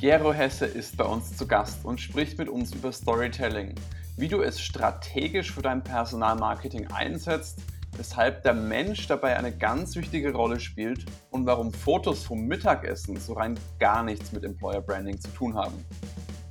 Gero 0.00 0.32
Hesse 0.32 0.64
ist 0.64 0.96
bei 0.96 1.04
uns 1.04 1.36
zu 1.36 1.46
Gast 1.46 1.84
und 1.84 2.00
spricht 2.00 2.38
mit 2.38 2.48
uns 2.48 2.72
über 2.72 2.90
Storytelling, 2.90 3.74
wie 4.16 4.28
du 4.28 4.40
es 4.40 4.58
strategisch 4.58 5.52
für 5.52 5.60
dein 5.60 5.84
Personalmarketing 5.84 6.86
einsetzt, 6.86 7.58
weshalb 7.98 8.42
der 8.42 8.54
Mensch 8.54 9.08
dabei 9.08 9.36
eine 9.36 9.52
ganz 9.52 9.96
wichtige 9.96 10.32
Rolle 10.32 10.58
spielt 10.58 11.04
und 11.30 11.44
warum 11.44 11.70
Fotos 11.70 12.24
vom 12.24 12.46
Mittagessen 12.46 13.20
so 13.20 13.34
rein 13.34 13.60
gar 13.78 14.02
nichts 14.02 14.32
mit 14.32 14.42
Employer 14.42 14.80
Branding 14.80 15.20
zu 15.20 15.28
tun 15.32 15.54
haben. 15.54 15.84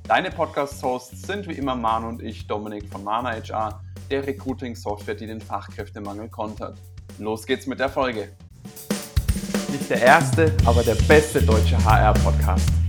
Deine 0.04 0.30
Podcast-Hosts 0.30 1.22
sind 1.22 1.48
wie 1.48 1.54
immer 1.54 1.74
Manu 1.74 2.06
und 2.06 2.22
ich, 2.22 2.46
Dominik 2.46 2.88
von 2.88 3.02
Mana 3.02 3.32
HR, 3.32 3.82
der 4.12 4.28
Recruiting-Software, 4.28 5.16
die 5.16 5.26
den 5.26 5.40
Fachkräftemangel 5.40 6.28
kontert. 6.28 6.78
Los 7.18 7.44
geht's 7.44 7.66
mit 7.66 7.80
der 7.80 7.88
Folge. 7.88 8.28
Nicht 9.72 9.90
der 9.90 10.02
erste, 10.02 10.56
aber 10.64 10.84
der 10.84 10.94
beste 10.94 11.42
deutsche 11.42 11.84
HR-Podcast. 11.84 12.79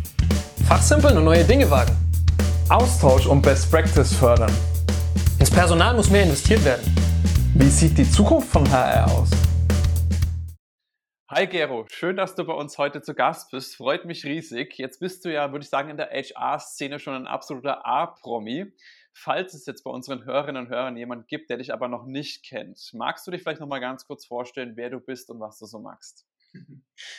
Fachsimpeln 0.71 1.17
und 1.17 1.25
neue 1.25 1.43
Dinge 1.43 1.69
wagen. 1.69 1.91
Austausch 2.70 3.27
und 3.27 3.41
Best 3.41 3.70
Practice 3.70 4.13
fördern. 4.13 4.53
Ins 5.38 5.52
Personal 5.52 5.93
muss 5.93 6.09
mehr 6.09 6.23
investiert 6.23 6.63
werden. 6.63 6.95
Wie 7.55 7.67
sieht 7.67 7.98
die 7.98 8.09
Zukunft 8.09 8.48
von 8.48 8.63
HR 8.71 9.05
aus? 9.12 9.29
Hi 11.29 11.45
Gero, 11.45 11.85
schön, 11.91 12.15
dass 12.15 12.35
du 12.35 12.45
bei 12.45 12.53
uns 12.53 12.77
heute 12.77 13.02
zu 13.02 13.13
Gast 13.13 13.52
bist. 13.52 13.76
Freut 13.76 14.05
mich 14.05 14.23
riesig. 14.23 14.77
Jetzt 14.77 15.02
bist 15.02 15.26
du 15.26 15.34
ja, 15.34 15.52
würde 15.52 15.63
ich 15.63 15.70
sagen, 15.70 15.89
in 15.89 15.98
der 15.98 16.09
HR-Szene 16.09 16.99
schon 16.99 17.15
ein 17.15 17.27
absoluter 17.27 17.85
A-Promi. 17.85 18.71
Falls 19.13 19.53
es 19.53 19.65
jetzt 19.65 19.84
bei 19.84 19.91
unseren 19.91 20.23
Hörerinnen 20.23 20.67
und 20.67 20.71
Hörern 20.71 20.95
jemand 20.95 21.27
gibt, 21.27 21.49
der 21.49 21.57
dich 21.57 21.73
aber 21.73 21.90
noch 21.90 22.05
nicht 22.05 22.45
kennt, 22.45 22.79
magst 22.93 23.27
du 23.27 23.31
dich 23.31 23.41
vielleicht 23.41 23.59
noch 23.59 23.67
mal 23.67 23.81
ganz 23.81 24.07
kurz 24.07 24.26
vorstellen, 24.26 24.77
wer 24.77 24.90
du 24.90 25.01
bist 25.01 25.29
und 25.31 25.41
was 25.41 25.59
du 25.59 25.65
so 25.65 25.79
magst? 25.79 26.26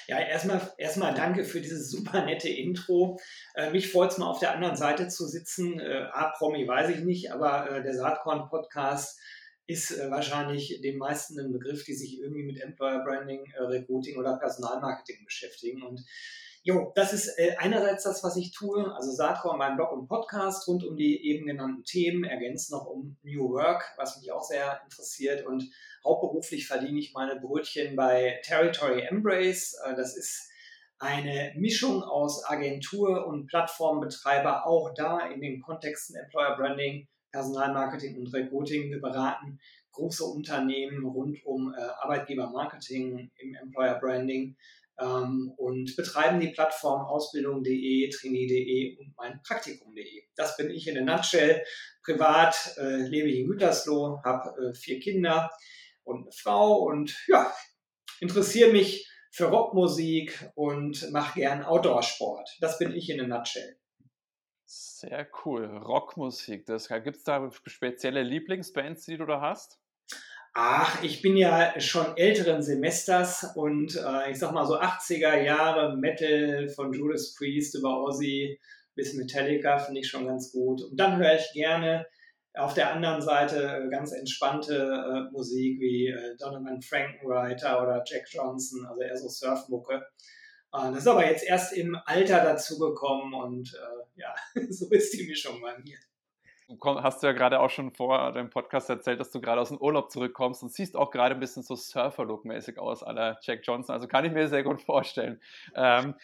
Ja, 0.07 0.19
erstmal, 0.19 0.73
erstmal 0.79 1.15
danke 1.15 1.45
für 1.45 1.61
dieses 1.61 1.91
super 1.91 2.25
nette 2.25 2.49
Intro. 2.49 3.19
Äh, 3.55 3.71
mich 3.71 3.91
freut 3.91 4.13
es 4.13 4.19
mal 4.19 4.27
auf 4.27 4.39
der 4.39 4.55
anderen 4.55 4.77
Seite 4.77 5.09
zu 5.09 5.27
sitzen. 5.27 5.81
Äh, 5.81 6.09
A-Promi 6.13 6.67
weiß 6.67 6.91
ich 6.91 7.01
nicht, 7.05 7.33
aber 7.33 7.71
äh, 7.71 7.83
der 7.83 7.95
Saatkorn-Podcast 7.95 9.19
ist 9.67 9.93
äh, 9.93 10.11
wahrscheinlich 10.11 10.81
den 10.83 10.99
meisten 10.99 11.39
ein 11.39 11.53
Begriff, 11.53 11.85
die 11.85 11.95
sich 11.95 12.21
irgendwie 12.21 12.45
mit 12.45 12.61
Employer 12.61 13.05
Branding, 13.05 13.45
äh, 13.57 13.63
Recruiting 13.63 14.17
oder 14.19 14.37
Personalmarketing 14.37 15.25
beschäftigen. 15.25 15.83
Und 15.83 16.05
Jo, 16.65 16.93
das 16.95 17.13
ist 17.13 17.27
äh, 17.39 17.57
einerseits 17.59 18.05
das, 18.05 18.23
was 18.23 18.37
ich 18.37 18.53
tue, 18.53 18.95
also 18.95 19.11
Saatkorn, 19.11 19.59
mein 19.59 19.75
Blog 19.75 19.91
und 19.91 20.07
Podcast 20.07 20.69
rund 20.69 20.85
um 20.85 20.97
die 20.97 21.27
eben 21.27 21.45
genannten 21.45 21.83
Themen, 21.83 22.23
ergänzt 22.23 22.71
noch 22.71 22.87
um 22.87 23.17
New 23.25 23.51
Work, 23.51 23.83
was 23.97 24.17
mich 24.21 24.31
auch 24.31 24.45
sehr 24.45 24.81
interessiert 24.85 25.45
und 25.45 25.69
hauptberuflich 26.05 26.69
verdiene 26.69 27.01
ich 27.01 27.15
meine 27.15 27.41
Brötchen 27.41 27.97
bei 27.97 28.41
Territory 28.45 29.01
Embrace. 29.01 29.75
Äh, 29.85 29.97
das 29.97 30.17
ist 30.17 30.49
eine 31.01 31.53
Mischung 31.57 32.05
aus 32.05 32.45
Agentur 32.49 33.27
und 33.27 33.49
Plattformbetreiber, 33.49 34.65
auch 34.65 34.95
da 34.95 35.19
in 35.19 35.41
den 35.41 35.63
Kontexten 35.63 36.15
Employer 36.15 36.57
Branding, 36.57 37.09
Personalmarketing 37.33 38.21
und 38.21 38.33
Recruiting. 38.33 38.89
Wir 38.89 39.01
beraten 39.01 39.59
große 39.91 40.25
Unternehmen 40.25 41.05
rund 41.05 41.45
um 41.45 41.75
äh, 41.75 41.81
Arbeitgebermarketing 42.03 43.33
im 43.35 43.55
Employer 43.57 43.99
Branding 43.99 44.57
ähm, 45.03 45.53
und 45.57 45.97
betreiben 45.97 46.41
die 46.41 46.51
Plattform 46.51 47.03
ausbildung.de, 47.03 48.09
trainee.de 48.11 48.97
und 48.99 49.15
mein 49.17 49.43
Praktikum.de. 49.43 50.25
Das 50.37 50.57
bin 50.57 50.71
ich 50.71 50.87
in 50.87 50.95
der 50.95 51.05
Nutshell. 51.05 51.63
Privat 52.05 52.75
äh, 52.79 52.97
lebe 52.97 53.29
ich 53.29 53.41
in 53.41 53.49
Gütersloh, 53.49 54.21
habe 54.25 54.71
äh, 54.71 54.75
vier 54.75 55.01
Kinder 55.01 55.51
und 56.05 56.23
eine 56.23 56.33
Frau 56.33 56.79
und 56.85 57.17
ja, 57.29 57.53
interessiere 58.21 58.73
mich 58.73 59.09
für 59.31 59.47
Rockmusik 59.47 60.51
und 60.55 61.11
mache 61.11 61.41
gern 61.41 61.65
Outdoor-Sport. 61.65 62.59
Das 62.61 62.79
bin 62.79 62.93
ich 62.93 63.09
in 63.09 63.19
der 63.19 63.27
Nutshell. 63.27 63.77
Sehr 64.65 65.29
cool. 65.45 65.65
Rockmusik. 65.65 66.67
Gibt 66.67 67.17
es 67.17 67.25
da 67.25 67.51
spezielle 67.67 68.23
Lieblingsbands, 68.23 69.07
die 69.07 69.17
du 69.17 69.27
da 69.27 69.41
hast? 69.41 69.82
Ach, 70.55 71.03
ich 71.03 71.23
bin 71.23 71.39
ja 71.39 71.81
schon 71.81 72.15
älteren 72.19 72.63
Semesters 72.63 73.57
und 73.57 73.97
äh, 73.97 74.31
ich 74.31 74.39
sag 74.39 74.53
mal 74.53 74.67
so 74.67 74.79
80er 74.79 75.41
Jahre 75.41 75.97
Metal 75.97 76.69
von 76.69 76.93
Judas 76.93 77.35
Priest 77.35 77.75
über 77.75 78.03
Ozzy 78.03 78.61
bis 78.95 79.15
Metallica 79.15 79.79
finde 79.79 80.01
ich 80.01 80.09
schon 80.09 80.27
ganz 80.27 80.53
gut. 80.53 80.83
Und 80.83 81.01
dann 81.01 81.17
höre 81.17 81.37
ich 81.37 81.51
gerne 81.55 82.07
auf 82.55 82.75
der 82.75 82.93
anderen 82.93 83.23
Seite 83.23 83.89
ganz 83.91 84.13
entspannte 84.13 84.75
äh, 84.77 85.33
Musik 85.33 85.81
wie 85.81 86.09
äh, 86.09 86.37
Donovan 86.37 86.83
Frankenreiter 86.83 87.83
oder 87.83 88.05
Jack 88.07 88.27
Johnson, 88.29 88.85
also 88.85 89.01
eher 89.01 89.17
so 89.17 89.29
Surfmucke. 89.29 89.95
Äh, 89.95 90.91
das 90.91 90.99
ist 90.99 91.07
aber 91.07 91.27
jetzt 91.27 91.45
erst 91.45 91.73
im 91.73 91.97
Alter 92.05 92.45
dazugekommen 92.45 93.33
und 93.33 93.73
äh, 93.73 94.21
ja, 94.21 94.35
so 94.69 94.91
ist 94.91 95.15
die 95.15 95.27
Mischung 95.27 95.63
bei 95.63 95.79
mir 95.79 95.97
du 96.81 97.03
hast 97.03 97.23
du 97.23 97.27
ja 97.27 97.33
gerade 97.33 97.61
auch 97.61 97.71
schon 97.71 97.93
vor 97.93 98.33
dem 98.33 98.51
Podcast 98.51 98.91
erzählt, 98.91 99.21
dass 99.21 99.31
du 99.31 99.41
gerade 99.41 99.61
aus 99.61 99.69
dem 99.69 99.79
Urlaub 99.79 100.11
zurückkommst 100.11 100.63
und 100.63 100.73
siehst 100.73 100.97
auch 100.97 101.11
gerade 101.11 101.35
ein 101.35 101.41
bisschen 101.41 101.63
so 101.63 101.75
Surfer-Look-mäßig 101.75 102.79
aus, 102.79 103.03
aller 103.03 103.39
Jack 103.43 103.61
Johnson. 103.65 103.95
Also 103.95 104.09
kann 104.09 104.25
ich 104.25 104.33
mir 104.33 104.49
sehr 104.49 104.63
gut 104.63 104.83
vorstellen. 104.83 105.41
Ähm, 105.75 106.15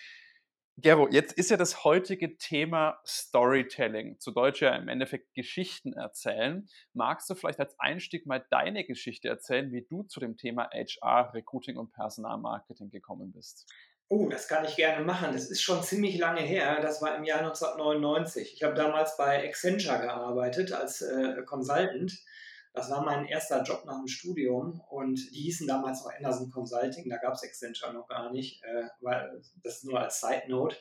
Gero, 0.80 1.08
jetzt 1.08 1.32
ist 1.32 1.50
ja 1.50 1.56
das 1.56 1.82
heutige 1.82 2.36
Thema 2.38 3.00
Storytelling, 3.04 4.20
zu 4.20 4.30
Deutsch 4.30 4.62
ja 4.62 4.76
im 4.76 4.86
Endeffekt 4.86 5.34
Geschichten 5.34 5.92
erzählen. 5.92 6.68
Magst 6.92 7.28
du 7.28 7.34
vielleicht 7.34 7.58
als 7.58 7.76
Einstieg 7.80 8.26
mal 8.26 8.46
deine 8.50 8.84
Geschichte 8.84 9.26
erzählen, 9.26 9.72
wie 9.72 9.82
du 9.82 10.04
zu 10.04 10.20
dem 10.20 10.36
Thema 10.36 10.70
HR, 10.72 11.34
Recruiting 11.34 11.78
und 11.78 11.92
Personalmarketing 11.92 12.90
gekommen 12.90 13.32
bist? 13.32 13.68
Oh, 14.10 14.28
das 14.28 14.48
kann 14.48 14.64
ich 14.64 14.76
gerne 14.76 15.04
machen. 15.04 15.32
Das 15.32 15.50
ist 15.50 15.60
schon 15.60 15.82
ziemlich 15.82 16.18
lange 16.18 16.40
her. 16.40 16.80
Das 16.80 17.02
war 17.02 17.14
im 17.16 17.24
Jahr 17.24 17.40
1999. 17.40 18.54
Ich 18.54 18.62
habe 18.62 18.74
damals 18.74 19.16
bei 19.18 19.46
Accenture 19.46 19.98
gearbeitet 19.98 20.72
als 20.72 21.02
äh, 21.02 21.42
Consultant. 21.44 22.18
Das 22.72 22.90
war 22.90 23.04
mein 23.04 23.26
erster 23.26 23.62
Job 23.62 23.84
nach 23.84 23.98
dem 23.98 24.08
Studium 24.08 24.80
und 24.88 25.16
die 25.34 25.42
hießen 25.42 25.66
damals 25.66 26.04
noch 26.04 26.12
Anderson 26.14 26.50
Consulting. 26.50 27.10
Da 27.10 27.18
gab 27.18 27.34
es 27.34 27.42
Accenture 27.42 27.92
noch 27.92 28.08
gar 28.08 28.32
nicht, 28.32 28.62
äh, 28.64 28.84
weil 29.00 29.42
das 29.62 29.84
nur 29.84 30.00
als 30.00 30.20
Side 30.20 30.44
Note. 30.48 30.76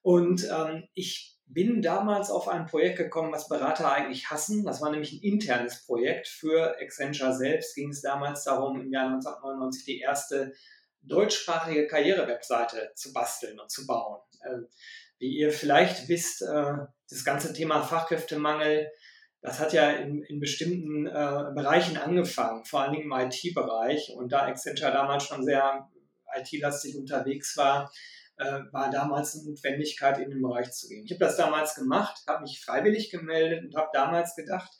Und 0.00 0.48
ähm, 0.50 0.88
ich 0.94 1.38
bin 1.46 1.82
damals 1.82 2.30
auf 2.30 2.48
ein 2.48 2.66
Projekt 2.66 2.96
gekommen, 2.96 3.32
was 3.32 3.48
Berater 3.48 3.92
eigentlich 3.92 4.30
hassen. 4.30 4.64
Das 4.64 4.80
war 4.80 4.90
nämlich 4.90 5.12
ein 5.12 5.22
internes 5.22 5.84
Projekt 5.84 6.28
für 6.28 6.76
Accenture 6.80 7.34
selbst. 7.34 7.74
Ging 7.74 7.90
es 7.90 8.00
damals 8.00 8.44
darum, 8.44 8.80
im 8.80 8.90
Jahr 8.90 9.06
1999 9.06 9.84
die 9.84 10.00
erste 10.00 10.54
deutschsprachige 11.06 11.86
Karrierewebseite 11.86 12.92
zu 12.94 13.12
basteln 13.12 13.58
und 13.60 13.70
zu 13.70 13.86
bauen. 13.86 14.20
Ähm, 14.46 14.68
wie 15.18 15.38
ihr 15.38 15.52
vielleicht 15.52 16.08
wisst, 16.08 16.42
äh, 16.42 16.72
das 17.08 17.24
ganze 17.24 17.52
Thema 17.52 17.82
Fachkräftemangel, 17.82 18.90
das 19.40 19.60
hat 19.60 19.72
ja 19.72 19.90
in, 19.90 20.22
in 20.22 20.40
bestimmten 20.40 21.06
äh, 21.06 21.52
Bereichen 21.54 21.96
angefangen, 21.96 22.64
vor 22.64 22.80
allen 22.80 22.92
Dingen 22.92 23.04
im 23.04 23.12
IT-Bereich. 23.12 24.12
Und 24.16 24.32
da 24.32 24.46
Accenture 24.46 24.92
damals 24.92 25.24
schon 25.24 25.44
sehr 25.44 25.88
IT-lastig 26.36 26.96
unterwegs 26.96 27.56
war, 27.56 27.92
äh, 28.36 28.60
war 28.72 28.90
damals 28.90 29.34
eine 29.34 29.50
Notwendigkeit, 29.50 30.18
in 30.18 30.30
den 30.30 30.42
Bereich 30.42 30.72
zu 30.72 30.88
gehen. 30.88 31.04
Ich 31.04 31.12
habe 31.12 31.24
das 31.24 31.36
damals 31.36 31.74
gemacht, 31.74 32.22
habe 32.26 32.42
mich 32.42 32.62
freiwillig 32.64 33.10
gemeldet 33.10 33.64
und 33.64 33.76
habe 33.76 33.90
damals 33.92 34.34
gedacht, 34.34 34.72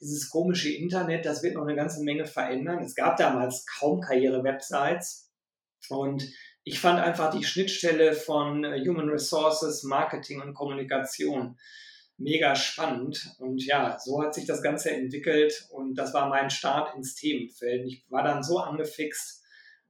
dieses 0.00 0.30
komische 0.30 0.72
Internet, 0.72 1.24
das 1.24 1.42
wird 1.42 1.54
noch 1.54 1.62
eine 1.62 1.74
ganze 1.74 2.02
Menge 2.02 2.26
verändern. 2.26 2.82
Es 2.82 2.94
gab 2.94 3.16
damals 3.16 3.66
kaum 3.66 4.00
Karriere-Websites. 4.00 5.27
Und 5.90 6.28
ich 6.64 6.80
fand 6.80 7.00
einfach 7.00 7.34
die 7.34 7.44
Schnittstelle 7.44 8.12
von 8.12 8.64
äh, 8.64 8.84
Human 8.86 9.08
Resources, 9.08 9.82
Marketing 9.84 10.40
und 10.40 10.54
Kommunikation 10.54 11.56
mega 12.18 12.54
spannend. 12.56 13.34
Und 13.38 13.64
ja, 13.64 13.96
so 13.98 14.22
hat 14.22 14.34
sich 14.34 14.46
das 14.46 14.62
Ganze 14.62 14.90
entwickelt 14.90 15.66
und 15.70 15.94
das 15.94 16.12
war 16.12 16.28
mein 16.28 16.50
Start 16.50 16.94
ins 16.96 17.14
Themenfeld. 17.14 17.86
Ich 17.86 18.04
war 18.08 18.22
dann 18.22 18.42
so 18.42 18.58
angefixt, 18.58 19.42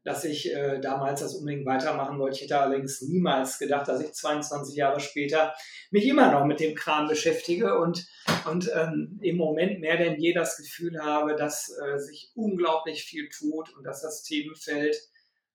dass 0.04 0.24
ich 0.24 0.54
äh, 0.54 0.78
damals 0.80 1.20
das 1.20 1.34
unbedingt 1.34 1.66
weitermachen 1.66 2.18
wollte. 2.18 2.36
Ich 2.36 2.42
hätte 2.42 2.60
allerdings 2.60 3.02
niemals 3.02 3.58
gedacht, 3.58 3.88
dass 3.88 4.00
ich 4.00 4.12
22 4.12 4.76
Jahre 4.76 5.00
später 5.00 5.54
mich 5.90 6.06
immer 6.06 6.30
noch 6.30 6.44
mit 6.44 6.60
dem 6.60 6.74
Kram 6.74 7.08
beschäftige 7.08 7.78
und, 7.78 8.06
und 8.48 8.70
ähm, 8.74 9.18
im 9.22 9.36
Moment 9.36 9.80
mehr 9.80 9.96
denn 9.96 10.20
je 10.20 10.32
das 10.32 10.56
Gefühl 10.56 11.02
habe, 11.02 11.34
dass 11.34 11.70
äh, 11.70 11.98
sich 11.98 12.30
unglaublich 12.34 13.04
viel 13.04 13.28
tut 13.28 13.74
und 13.76 13.84
dass 13.84 14.02
das 14.02 14.22
Themenfeld 14.22 14.96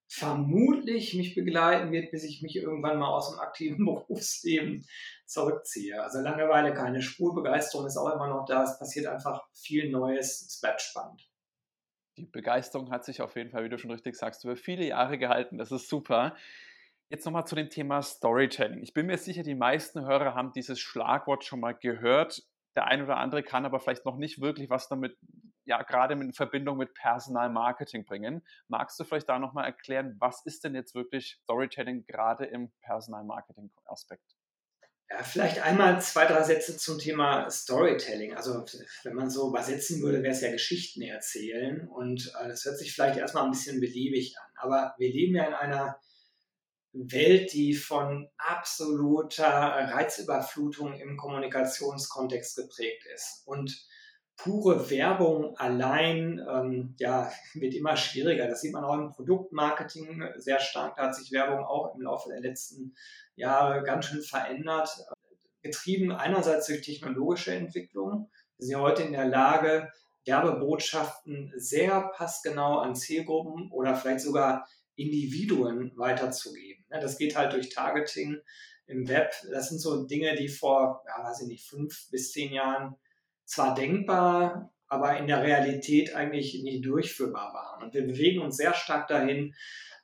vermutlich 0.07 1.15
mich 1.15 1.35
begleiten 1.35 1.91
wird, 1.91 2.11
bis 2.11 2.23
ich 2.23 2.41
mich 2.41 2.55
irgendwann 2.55 2.99
mal 2.99 3.09
aus 3.09 3.31
dem 3.31 3.39
aktiven 3.39 3.85
Berufsleben 3.85 4.85
zurückziehe. 5.25 6.01
Also 6.01 6.19
Langeweile, 6.19 6.73
keine 6.73 7.01
Spurbegeisterung 7.01 7.87
ist 7.87 7.97
auch 7.97 8.13
immer 8.13 8.27
noch 8.27 8.45
da. 8.45 8.63
Es 8.63 8.77
passiert 8.77 9.07
einfach 9.07 9.47
viel 9.53 9.89
Neues. 9.89 10.41
Es 10.41 10.59
bleibt 10.59 10.81
spannend. 10.81 11.29
Die 12.17 12.25
Begeisterung 12.25 12.91
hat 12.91 13.05
sich 13.05 13.21
auf 13.21 13.35
jeden 13.35 13.49
Fall, 13.49 13.63
wie 13.63 13.69
du 13.69 13.79
schon 13.79 13.91
richtig 13.91 14.15
sagst, 14.15 14.43
über 14.43 14.55
viele 14.55 14.85
Jahre 14.85 15.17
gehalten. 15.17 15.57
Das 15.57 15.71
ist 15.71 15.89
super. 15.89 16.35
Jetzt 17.09 17.25
nochmal 17.25 17.47
zu 17.47 17.55
dem 17.55 17.69
Thema 17.69 18.01
Storytelling. 18.01 18.81
Ich 18.83 18.93
bin 18.93 19.07
mir 19.07 19.17
sicher, 19.17 19.43
die 19.43 19.55
meisten 19.55 20.05
Hörer 20.05 20.35
haben 20.35 20.51
dieses 20.51 20.79
Schlagwort 20.79 21.43
schon 21.43 21.59
mal 21.59 21.73
gehört. 21.73 22.43
Der 22.75 22.85
ein 22.85 23.03
oder 23.03 23.17
andere 23.17 23.43
kann 23.43 23.65
aber 23.65 23.79
vielleicht 23.79 24.05
noch 24.05 24.17
nicht 24.17 24.41
wirklich 24.41 24.69
was 24.69 24.87
damit 24.89 25.17
ja 25.65 25.81
gerade 25.83 26.13
in 26.13 26.33
Verbindung 26.33 26.77
mit 26.77 26.93
Personalmarketing 26.93 28.05
bringen. 28.05 28.45
Magst 28.67 28.99
du 28.99 29.03
vielleicht 29.03 29.29
da 29.29 29.39
nochmal 29.39 29.65
erklären, 29.65 30.15
was 30.19 30.45
ist 30.45 30.63
denn 30.63 30.75
jetzt 30.75 30.95
wirklich 30.95 31.39
Storytelling 31.43 32.05
gerade 32.05 32.45
im 32.45 32.71
Personalmarketing-Aspekt? 32.81 34.35
Ja, 35.09 35.21
vielleicht 35.21 35.59
einmal 35.59 36.01
zwei, 36.01 36.25
drei 36.25 36.41
Sätze 36.43 36.77
zum 36.77 36.97
Thema 36.97 37.49
Storytelling. 37.49 38.33
Also 38.35 38.65
wenn 39.03 39.13
man 39.13 39.29
so 39.29 39.49
übersetzen 39.49 40.01
würde, 40.01 40.23
wäre 40.23 40.33
es 40.33 40.41
ja 40.41 40.51
Geschichten 40.51 41.01
erzählen. 41.01 41.87
Und 41.87 42.33
äh, 42.39 42.47
das 42.47 42.65
hört 42.65 42.79
sich 42.79 42.93
vielleicht 42.93 43.17
erstmal 43.17 43.43
ein 43.43 43.51
bisschen 43.51 43.79
beliebig 43.79 44.35
an. 44.39 44.51
Aber 44.57 44.95
wir 44.97 45.11
leben 45.11 45.35
ja 45.35 45.45
in 45.45 45.53
einer 45.53 45.99
Welt, 46.93 47.53
die 47.53 47.73
von 47.73 48.29
absoluter 48.37 49.45
Reizüberflutung 49.45 50.93
im 50.93 51.17
Kommunikationskontext 51.17 52.55
geprägt 52.55 53.05
ist. 53.13 53.43
Und 53.45 53.85
pure 54.37 54.89
Werbung 54.89 55.55
allein 55.57 56.41
ähm, 56.49 56.95
ja, 56.99 57.31
wird 57.53 57.73
immer 57.73 57.95
schwieriger. 57.95 58.47
Das 58.47 58.61
sieht 58.61 58.73
man 58.73 58.83
auch 58.83 58.95
im 58.95 59.11
Produktmarketing 59.11 60.23
sehr 60.37 60.59
stark. 60.59 60.95
Da 60.95 61.03
hat 61.03 61.15
sich 61.15 61.31
Werbung 61.31 61.63
auch 61.63 61.95
im 61.95 62.01
Laufe 62.01 62.29
der 62.29 62.41
letzten 62.41 62.95
Jahre 63.35 63.83
ganz 63.83 64.05
schön 64.05 64.21
verändert. 64.21 64.89
Getrieben 65.61 66.11
einerseits 66.11 66.67
durch 66.67 66.81
technologische 66.81 67.53
Entwicklung. 67.53 68.29
Wir 68.57 68.67
sind 68.67 68.79
heute 68.79 69.03
in 69.03 69.13
der 69.13 69.27
Lage, 69.27 69.89
Werbebotschaften 70.25 71.51
sehr 71.55 72.11
passgenau 72.15 72.79
an 72.79 72.95
Zielgruppen 72.95 73.71
oder 73.71 73.95
vielleicht 73.95 74.21
sogar 74.21 74.67
Individuen 74.95 75.91
weiterzugeben. 75.95 76.85
Das 76.89 77.17
geht 77.17 77.35
halt 77.35 77.53
durch 77.53 77.69
Targeting 77.69 78.37
im 78.85 79.07
Web. 79.07 79.33
Das 79.51 79.69
sind 79.69 79.79
so 79.79 80.05
Dinge, 80.05 80.35
die 80.35 80.49
vor, 80.49 81.03
ja, 81.07 81.23
weiß 81.23 81.41
ich 81.41 81.47
nicht, 81.47 81.67
fünf 81.67 82.09
bis 82.11 82.31
zehn 82.31 82.53
Jahren 82.53 82.95
zwar 83.45 83.75
denkbar, 83.75 84.73
aber 84.87 85.17
in 85.17 85.27
der 85.27 85.41
Realität 85.41 86.15
eigentlich 86.15 86.61
nicht 86.63 86.85
durchführbar 86.85 87.53
waren. 87.53 87.83
Und 87.83 87.93
wir 87.93 88.05
bewegen 88.05 88.41
uns 88.41 88.57
sehr 88.57 88.73
stark 88.73 89.07
dahin, 89.07 89.55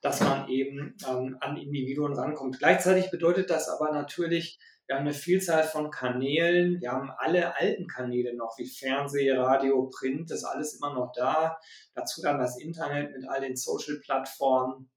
dass 0.02 0.22
man 0.22 0.48
eben 0.48 0.96
ähm, 1.08 1.38
an 1.42 1.58
Individuen 1.58 2.14
rankommt. 2.14 2.60
Gleichzeitig 2.60 3.12
bedeutet 3.12 3.50
das 3.50 3.70
aber 3.70 3.92
natürlich, 3.92 4.60
wir 4.90 4.96
haben 4.96 5.06
eine 5.06 5.14
Vielzahl 5.14 5.64
von 5.66 5.92
Kanälen. 5.92 6.82
Wir 6.82 6.92
haben 6.92 7.12
alle 7.16 7.56
alten 7.56 7.86
Kanäle 7.86 8.36
noch, 8.36 8.58
wie 8.58 8.68
Fernseh, 8.68 9.32
Radio, 9.34 9.88
Print, 9.88 10.32
das 10.32 10.40
ist 10.40 10.46
alles 10.46 10.74
immer 10.74 10.96
noch 10.96 11.12
da. 11.14 11.60
Dazu 11.94 12.24
dann 12.24 12.40
das 12.40 12.60
Internet 12.60 13.12
mit 13.16 13.30
all 13.30 13.40
den 13.40 13.56
Social-Plattformen, 13.56 14.90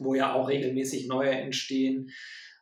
wo 0.00 0.16
ja 0.16 0.32
auch 0.32 0.48
regelmäßig 0.48 1.06
neue 1.06 1.30
entstehen. 1.30 2.10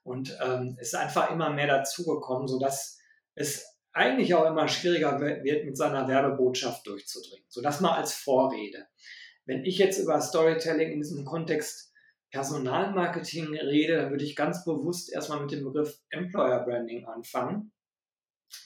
Und 0.02 0.36
ähm, 0.44 0.76
es 0.78 0.88
ist 0.88 0.96
einfach 0.96 1.30
immer 1.30 1.48
mehr 1.48 1.66
dazugekommen, 1.66 2.46
sodass 2.46 2.98
es 3.34 3.65
eigentlich 3.96 4.34
auch 4.34 4.46
immer 4.46 4.68
schwieriger 4.68 5.20
wird, 5.20 5.64
mit 5.64 5.76
seiner 5.76 6.06
Werbebotschaft 6.06 6.86
durchzudringen. 6.86 7.46
So 7.48 7.62
das 7.62 7.80
mal 7.80 7.94
als 7.94 8.12
Vorrede. 8.12 8.86
Wenn 9.46 9.64
ich 9.64 9.78
jetzt 9.78 9.98
über 9.98 10.20
Storytelling 10.20 10.92
in 10.92 11.00
diesem 11.00 11.24
Kontext 11.24 11.92
Personalmarketing 12.30 13.54
rede, 13.56 13.96
dann 13.96 14.10
würde 14.10 14.24
ich 14.24 14.36
ganz 14.36 14.64
bewusst 14.64 15.10
erstmal 15.10 15.40
mit 15.40 15.52
dem 15.52 15.64
Begriff 15.64 15.98
Employer 16.10 16.64
Branding 16.64 17.06
anfangen. 17.06 17.72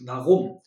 Warum? 0.00 0.62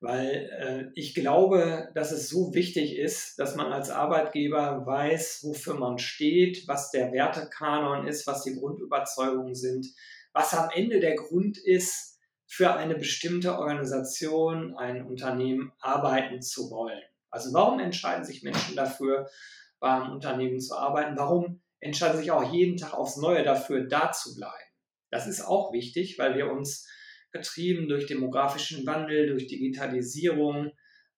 Weil 0.00 0.50
äh, 0.58 0.90
ich 0.98 1.14
glaube, 1.14 1.90
dass 1.94 2.10
es 2.10 2.30
so 2.30 2.54
wichtig 2.54 2.96
ist, 2.96 3.38
dass 3.38 3.54
man 3.54 3.70
als 3.70 3.90
Arbeitgeber 3.90 4.86
weiß, 4.86 5.40
wofür 5.42 5.74
man 5.74 5.98
steht, 5.98 6.66
was 6.66 6.90
der 6.90 7.12
Wertekanon 7.12 8.06
ist, 8.06 8.26
was 8.26 8.44
die 8.44 8.54
Grundüberzeugungen 8.54 9.54
sind, 9.54 9.86
was 10.32 10.54
am 10.54 10.70
Ende 10.70 11.00
der 11.00 11.16
Grund 11.16 11.58
ist, 11.58 12.09
für 12.50 12.74
eine 12.74 12.96
bestimmte 12.96 13.56
Organisation, 13.56 14.76
ein 14.76 15.06
Unternehmen 15.06 15.72
arbeiten 15.78 16.42
zu 16.42 16.68
wollen. 16.72 17.00
Also 17.30 17.54
warum 17.54 17.78
entscheiden 17.78 18.24
sich 18.24 18.42
Menschen 18.42 18.74
dafür, 18.74 19.30
beim 19.78 20.10
Unternehmen 20.10 20.58
zu 20.58 20.76
arbeiten? 20.76 21.16
Warum 21.16 21.62
entscheiden 21.78 22.18
sich 22.18 22.32
auch 22.32 22.52
jeden 22.52 22.76
Tag 22.76 22.92
aufs 22.92 23.16
Neue 23.18 23.44
dafür, 23.44 23.86
da 23.86 24.10
zu 24.10 24.34
bleiben? 24.34 24.74
Das 25.12 25.28
ist 25.28 25.42
auch 25.42 25.72
wichtig, 25.72 26.18
weil 26.18 26.34
wir 26.34 26.50
uns 26.50 26.88
getrieben 27.30 27.88
durch 27.88 28.06
demografischen 28.06 28.84
Wandel, 28.84 29.28
durch 29.28 29.46
Digitalisierung 29.46 30.72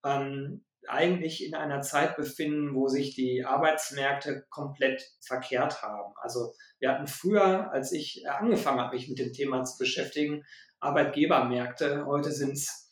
ähm, 0.04 0.66
eigentlich 0.86 1.46
in 1.46 1.54
einer 1.54 1.80
Zeit 1.80 2.16
befinden, 2.16 2.74
wo 2.74 2.88
sich 2.88 3.14
die 3.14 3.42
Arbeitsmärkte 3.46 4.44
komplett 4.50 5.02
verkehrt 5.24 5.80
haben. 5.80 6.12
Also 6.20 6.52
wir 6.78 6.90
hatten 6.90 7.06
früher, 7.06 7.72
als 7.72 7.90
ich 7.92 8.28
angefangen 8.28 8.80
habe, 8.80 8.96
mich 8.96 9.08
mit 9.08 9.18
dem 9.18 9.32
Thema 9.32 9.64
zu 9.64 9.78
beschäftigen, 9.78 10.44
Arbeitgebermärkte. 10.82 12.06
Heute 12.06 12.32
sind 12.32 12.52
es 12.52 12.90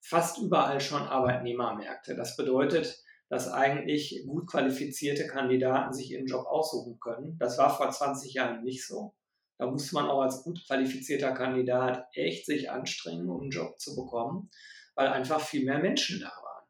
fast 0.00 0.38
überall 0.38 0.80
schon 0.80 1.02
Arbeitnehmermärkte. 1.02 2.14
Das 2.14 2.36
bedeutet, 2.36 3.02
dass 3.28 3.50
eigentlich 3.50 4.24
gut 4.26 4.48
qualifizierte 4.48 5.26
Kandidaten 5.26 5.92
sich 5.92 6.10
ihren 6.10 6.26
Job 6.26 6.46
aussuchen 6.46 7.00
können. 7.00 7.36
Das 7.38 7.58
war 7.58 7.76
vor 7.76 7.90
20 7.90 8.34
Jahren 8.34 8.62
nicht 8.62 8.86
so. 8.86 9.14
Da 9.58 9.66
musste 9.66 9.94
man 9.94 10.08
auch 10.08 10.22
als 10.22 10.42
gut 10.42 10.60
qualifizierter 10.66 11.32
Kandidat 11.32 12.06
echt 12.14 12.46
sich 12.46 12.70
anstrengen, 12.70 13.28
um 13.28 13.42
einen 13.42 13.50
Job 13.50 13.78
zu 13.80 13.96
bekommen, 13.96 14.50
weil 14.94 15.08
einfach 15.08 15.40
viel 15.40 15.64
mehr 15.64 15.78
Menschen 15.78 16.20
da 16.20 16.26
waren. 16.26 16.66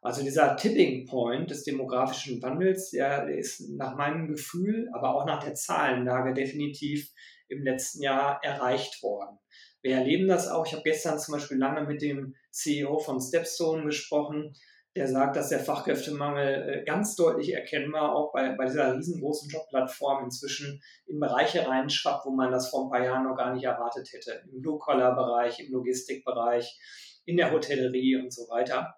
Also 0.00 0.22
dieser 0.22 0.56
Tipping 0.56 1.06
Point 1.06 1.50
des 1.50 1.64
demografischen 1.64 2.42
Wandels, 2.42 2.90
der, 2.90 3.28
ist 3.28 3.68
nach 3.70 3.96
meinem 3.96 4.28
Gefühl, 4.28 4.88
aber 4.92 5.14
auch 5.14 5.24
nach 5.24 5.42
der 5.42 5.54
Zahlenlage 5.54 6.34
definitiv 6.34 7.10
im 7.48 7.62
letzten 7.62 8.02
Jahr 8.02 8.42
erreicht 8.42 9.02
worden. 9.02 9.38
Wir 9.84 9.96
erleben 9.96 10.28
das 10.28 10.48
auch. 10.48 10.66
Ich 10.66 10.72
habe 10.72 10.82
gestern 10.82 11.18
zum 11.18 11.34
Beispiel 11.34 11.58
lange 11.58 11.86
mit 11.86 12.00
dem 12.00 12.34
CEO 12.50 12.98
von 13.00 13.20
Stepstone 13.20 13.84
gesprochen, 13.84 14.56
der 14.96 15.08
sagt, 15.08 15.36
dass 15.36 15.50
der 15.50 15.60
Fachkräftemangel 15.60 16.68
äh, 16.68 16.84
ganz 16.84 17.16
deutlich 17.16 17.52
erkennbar 17.52 18.14
auch 18.14 18.32
bei, 18.32 18.54
bei 18.56 18.64
dieser 18.64 18.96
riesengroßen 18.96 19.50
Jobplattform 19.50 20.24
inzwischen 20.24 20.82
in 21.04 21.20
Bereiche 21.20 21.68
reinschwappt, 21.68 22.24
wo 22.24 22.30
man 22.30 22.50
das 22.50 22.70
vor 22.70 22.84
ein 22.84 22.90
paar 22.90 23.04
Jahren 23.04 23.24
noch 23.24 23.36
gar 23.36 23.52
nicht 23.52 23.64
erwartet 23.64 24.08
hätte. 24.10 24.42
Im 24.50 24.62
Blue-Collar-Bereich, 24.62 25.60
im 25.60 25.72
Logistikbereich, 25.72 26.80
in 27.26 27.36
der 27.36 27.52
Hotellerie 27.52 28.16
und 28.16 28.32
so 28.32 28.48
weiter. 28.48 28.94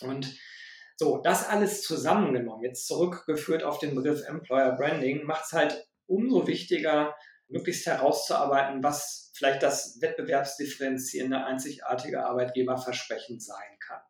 Und 0.00 0.34
so, 0.96 1.20
das 1.22 1.50
alles 1.50 1.82
zusammengenommen, 1.82 2.64
jetzt 2.64 2.86
zurückgeführt 2.86 3.62
auf 3.62 3.78
den 3.78 3.94
Begriff 3.94 4.26
Employer 4.26 4.72
Branding, 4.72 5.24
macht 5.26 5.44
es 5.44 5.52
halt 5.52 5.86
umso 6.06 6.46
wichtiger, 6.46 7.14
möglichst 7.48 7.86
herauszuarbeiten, 7.86 8.82
was 8.82 9.32
vielleicht 9.34 9.62
das 9.62 10.00
wettbewerbsdifferenzierende, 10.00 11.44
einzigartige 11.44 12.24
Arbeitgeberversprechen 12.24 13.40
sein 13.40 13.78
kann. 13.80 14.00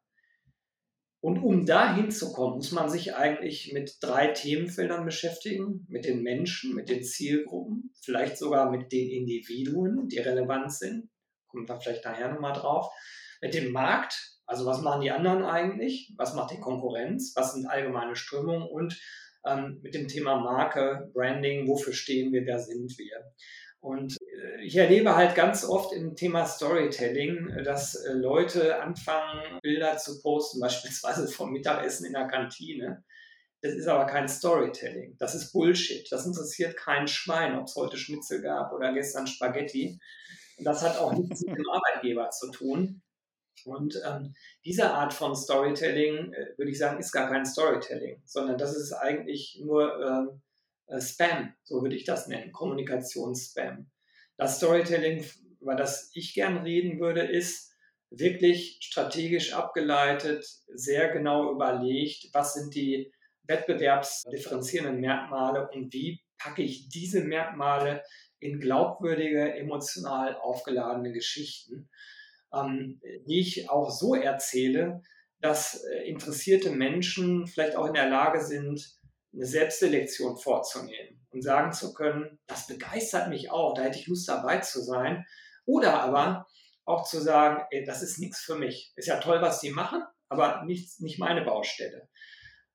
Und 1.20 1.38
um 1.38 1.64
da 1.64 1.94
hinzukommen, 1.94 2.56
muss 2.56 2.70
man 2.72 2.90
sich 2.90 3.14
eigentlich 3.14 3.72
mit 3.72 3.96
drei 4.02 4.26
Themenfeldern 4.28 5.06
beschäftigen, 5.06 5.86
mit 5.88 6.04
den 6.04 6.22
Menschen, 6.22 6.74
mit 6.74 6.90
den 6.90 7.02
Zielgruppen, 7.02 7.94
vielleicht 8.02 8.36
sogar 8.36 8.70
mit 8.70 8.92
den 8.92 9.08
Individuen, 9.08 10.06
die 10.08 10.18
relevant 10.18 10.70
sind, 10.70 11.08
kommen 11.46 11.66
wir 11.66 11.80
vielleicht 11.80 12.04
nachher 12.04 12.30
nochmal 12.30 12.52
drauf, 12.52 12.92
mit 13.40 13.54
dem 13.54 13.72
Markt, 13.72 14.34
also 14.44 14.66
was 14.66 14.82
machen 14.82 15.00
die 15.00 15.10
anderen 15.10 15.44
eigentlich, 15.44 16.12
was 16.18 16.34
macht 16.34 16.52
die 16.52 16.60
Konkurrenz, 16.60 17.32
was 17.34 17.54
sind 17.54 17.66
allgemeine 17.66 18.16
Strömungen? 18.16 18.68
Und 18.68 19.00
ähm, 19.46 19.80
mit 19.82 19.94
dem 19.94 20.08
Thema 20.08 20.36
Marke, 20.40 21.10
Branding, 21.12 21.68
wofür 21.68 21.92
stehen 21.92 22.32
wir, 22.32 22.44
wer 22.46 22.58
sind 22.58 22.98
wir. 22.98 23.32
Und 23.80 24.16
äh, 24.22 24.64
ich 24.64 24.76
erlebe 24.76 25.14
halt 25.14 25.34
ganz 25.34 25.64
oft 25.64 25.92
im 25.92 26.16
Thema 26.16 26.46
Storytelling, 26.46 27.62
dass 27.64 27.94
äh, 27.94 28.12
Leute 28.14 28.80
anfangen, 28.80 29.60
Bilder 29.60 29.98
zu 29.98 30.22
posten, 30.22 30.58
beispielsweise 30.60 31.28
vom 31.28 31.52
Mittagessen 31.52 32.06
in 32.06 32.14
der 32.14 32.26
Kantine. 32.26 33.04
Das 33.60 33.74
ist 33.74 33.86
aber 33.86 34.06
kein 34.06 34.28
Storytelling. 34.28 35.16
Das 35.18 35.34
ist 35.34 35.52
Bullshit. 35.52 36.06
Das 36.10 36.26
interessiert 36.26 36.76
kein 36.76 37.08
Schwein, 37.08 37.58
ob 37.58 37.66
es 37.66 37.76
heute 37.76 37.96
Schnitzel 37.96 38.42
gab 38.42 38.72
oder 38.72 38.92
gestern 38.92 39.26
Spaghetti. 39.26 39.98
Und 40.58 40.64
das 40.64 40.82
hat 40.82 40.98
auch 40.98 41.12
nichts 41.12 41.42
mit 41.42 41.56
dem 41.56 41.64
Arbeitgeber 41.72 42.30
zu 42.30 42.50
tun. 42.50 43.02
Und 43.64 44.00
ähm, 44.06 44.34
diese 44.64 44.90
Art 44.90 45.14
von 45.14 45.34
Storytelling, 45.34 46.32
äh, 46.32 46.56
würde 46.56 46.70
ich 46.70 46.78
sagen, 46.78 46.98
ist 46.98 47.12
gar 47.12 47.30
kein 47.30 47.46
Storytelling, 47.46 48.22
sondern 48.24 48.58
das 48.58 48.76
ist 48.76 48.92
eigentlich 48.92 49.60
nur 49.62 50.00
ähm, 50.00 50.42
äh, 50.86 51.00
Spam, 51.00 51.54
so 51.62 51.82
würde 51.82 51.96
ich 51.96 52.04
das 52.04 52.26
nennen, 52.26 52.52
Kommunikationsspam. 52.52 53.90
Das 54.36 54.56
Storytelling, 54.56 55.24
über 55.60 55.74
das 55.74 56.10
ich 56.14 56.34
gern 56.34 56.58
reden 56.58 57.00
würde, 57.00 57.22
ist 57.22 57.72
wirklich 58.10 58.78
strategisch 58.80 59.54
abgeleitet, 59.54 60.46
sehr 60.74 61.10
genau 61.10 61.52
überlegt, 61.52 62.28
was 62.32 62.54
sind 62.54 62.74
die 62.74 63.12
wettbewerbsdifferenzierenden 63.44 65.00
Merkmale 65.00 65.68
und 65.70 65.92
wie 65.92 66.20
packe 66.38 66.62
ich 66.62 66.88
diese 66.88 67.22
Merkmale 67.22 68.02
in 68.38 68.60
glaubwürdige, 68.60 69.54
emotional 69.54 70.36
aufgeladene 70.36 71.12
Geschichten 71.12 71.88
ähm, 72.54 73.00
die 73.26 73.40
ich 73.40 73.70
auch 73.70 73.90
so 73.90 74.14
erzähle, 74.14 75.02
dass 75.40 75.84
äh, 75.84 76.08
interessierte 76.08 76.70
Menschen 76.70 77.46
vielleicht 77.46 77.76
auch 77.76 77.86
in 77.86 77.94
der 77.94 78.08
Lage 78.08 78.44
sind, 78.44 78.98
eine 79.34 79.46
Selbstselektion 79.46 80.36
vorzunehmen 80.36 81.20
und 81.30 81.42
sagen 81.42 81.72
zu 81.72 81.92
können, 81.92 82.38
das 82.46 82.66
begeistert 82.66 83.28
mich 83.28 83.50
auch, 83.50 83.74
da 83.74 83.82
hätte 83.82 83.98
ich 83.98 84.06
Lust 84.06 84.28
dabei 84.28 84.58
zu 84.58 84.80
sein. 84.80 85.26
Oder 85.66 86.00
aber 86.00 86.46
auch 86.84 87.04
zu 87.04 87.20
sagen, 87.20 87.64
ey, 87.70 87.84
das 87.84 88.02
ist 88.02 88.18
nichts 88.18 88.40
für 88.40 88.56
mich. 88.56 88.92
Ist 88.96 89.08
ja 89.08 89.18
toll, 89.18 89.40
was 89.40 89.60
die 89.60 89.70
machen, 89.70 90.02
aber 90.28 90.62
nicht, 90.64 91.00
nicht 91.00 91.18
meine 91.18 91.42
Baustelle. 91.42 92.08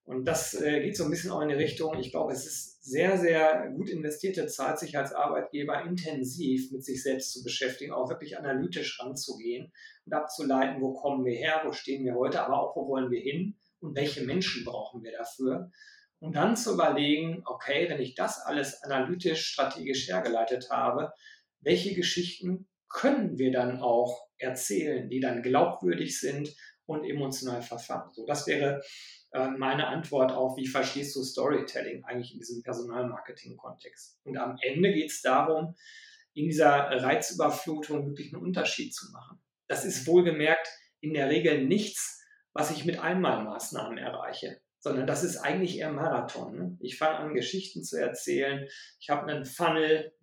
Und 0.10 0.26
das 0.26 0.60
äh, 0.60 0.82
geht 0.82 0.98
so 0.98 1.04
ein 1.04 1.12
bisschen 1.12 1.30
auch 1.30 1.42
in 1.42 1.50
die 1.50 1.54
Richtung, 1.54 1.96
ich 2.00 2.10
glaube, 2.10 2.34
es 2.34 2.48
ist 2.48 2.84
sehr, 2.84 3.20
sehr 3.20 3.70
gut 3.76 3.92
investierte 3.92 4.48
Zeit, 4.48 4.80
sich 4.80 4.98
als 4.98 5.14
Arbeitgeber 5.14 5.84
intensiv 5.84 6.72
mit 6.72 6.84
sich 6.84 7.04
selbst 7.04 7.32
zu 7.32 7.44
beschäftigen, 7.44 7.92
auch 7.92 8.10
wirklich 8.10 8.36
analytisch 8.36 9.00
ranzugehen 9.00 9.72
und 10.08 10.14
abzuleiten, 10.14 10.82
wo 10.82 10.94
kommen 10.94 11.26
wir 11.26 11.36
her, 11.36 11.62
wo 11.64 11.74
stehen 11.74 12.06
wir 12.06 12.16
heute, 12.16 12.42
aber 12.42 12.60
auch 12.60 12.76
wo 12.76 12.88
wollen 12.88 13.12
wir 13.12 13.22
hin 13.22 13.56
und 13.82 13.96
welche 13.96 14.24
Menschen 14.24 14.66
brauchen 14.66 15.04
wir 15.04 15.12
dafür. 15.12 15.70
Und 16.18 16.36
dann 16.36 16.56
zu 16.56 16.74
überlegen, 16.74 17.44
okay, 17.46 17.88
wenn 17.88 18.02
ich 18.02 18.16
das 18.16 18.40
alles 18.40 18.82
analytisch, 18.82 19.46
strategisch 19.46 20.08
hergeleitet 20.08 20.72
habe, 20.72 21.14
welche 21.60 21.94
Geschichten 21.94 22.68
können 22.88 23.38
wir 23.38 23.52
dann 23.52 23.80
auch 23.80 24.26
erzählen, 24.40 25.08
die 25.08 25.20
dann 25.20 25.44
glaubwürdig 25.44 26.20
sind 26.20 26.50
und 26.90 27.06
emotional 27.06 27.62
verfangen. 27.62 28.12
So, 28.14 28.26
das 28.26 28.48
wäre 28.48 28.82
äh, 29.32 29.48
meine 29.50 29.88
Antwort 29.88 30.32
auf, 30.32 30.58
wie 30.58 30.68
verstehst 30.68 31.16
du 31.16 31.24
Storytelling 31.24 32.04
eigentlich 32.04 32.34
in 32.34 32.40
diesem 32.40 32.64
Personalmarketing-Kontext. 32.64 34.20
Und 34.24 34.38
am 34.38 34.58
Ende 34.62 34.92
geht 34.92 35.12
es 35.12 35.22
darum, 35.22 35.76
in 36.34 36.46
dieser 36.46 36.70
Reizüberflutung 36.70 38.08
wirklich 38.08 38.34
einen 38.34 38.44
Unterschied 38.44 38.94
zu 38.94 39.12
machen. 39.12 39.40
Das 39.68 39.86
ist 39.86 40.08
wohlgemerkt 40.08 40.68
in 41.00 41.14
der 41.14 41.30
Regel 41.30 41.66
nichts, 41.66 42.24
was 42.54 42.72
ich 42.72 42.86
mit 42.86 43.00
Einmalmaßnahmen 43.00 43.98
erreiche, 44.00 44.60
sondern 44.80 45.06
das 45.06 45.24
ist 45.24 45.38
eigentlich 45.38 45.78
eher 45.78 45.92
Marathon. 45.92 46.56
Ne? 46.56 46.78
Ich 46.80 46.98
fange 46.98 47.18
an, 47.18 47.36
Geschichten 47.36 47.84
zu 47.84 48.02
erzählen. 48.02 48.68
Ich 49.00 49.10
habe 49.10 49.28
einen 49.28 49.46
Funnel, 49.46 50.14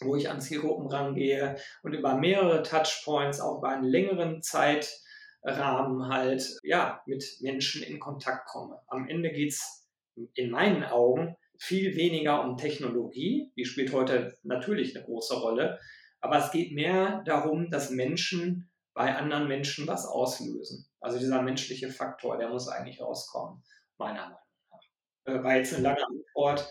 wo 0.00 0.16
ich 0.16 0.28
an 0.28 0.40
Zielgruppen 0.40 0.88
rangehe 0.88 1.56
und 1.82 1.92
über 1.92 2.16
mehrere 2.16 2.62
Touchpoints, 2.62 3.40
auch 3.40 3.58
über 3.58 3.68
einen 3.68 3.84
längeren 3.84 4.42
Zeit, 4.42 5.00
Rahmen 5.42 6.08
halt 6.08 6.58
ja 6.62 7.02
mit 7.06 7.24
Menschen 7.40 7.82
in 7.82 7.98
Kontakt 7.98 8.48
komme. 8.48 8.80
Am 8.88 9.08
Ende 9.08 9.30
geht 9.30 9.52
es 9.52 9.88
in 10.34 10.50
meinen 10.50 10.84
Augen 10.84 11.36
viel 11.58 11.96
weniger 11.96 12.44
um 12.44 12.56
Technologie, 12.56 13.52
die 13.56 13.64
spielt 13.64 13.92
heute 13.92 14.38
natürlich 14.42 14.96
eine 14.96 15.04
große 15.04 15.34
Rolle, 15.34 15.78
aber 16.20 16.38
es 16.38 16.50
geht 16.50 16.72
mehr 16.72 17.22
darum, 17.24 17.70
dass 17.70 17.90
Menschen 17.90 18.70
bei 18.94 19.14
anderen 19.14 19.48
Menschen 19.48 19.86
was 19.86 20.06
auslösen. 20.06 20.88
Also 21.00 21.18
dieser 21.18 21.42
menschliche 21.42 21.90
Faktor, 21.90 22.38
der 22.38 22.48
muss 22.48 22.68
eigentlich 22.68 23.00
rauskommen, 23.00 23.62
meiner 23.98 24.22
Meinung 24.22 24.38
nach. 24.70 25.34
Äh, 25.34 25.42
war 25.42 25.56
jetzt 25.56 25.74
eine 25.74 25.84
lange 25.84 26.04
Antwort, 26.06 26.70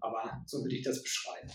aber 0.00 0.42
so 0.46 0.62
würde 0.62 0.74
ich 0.74 0.82
das 0.82 1.02
beschreiben 1.02 1.50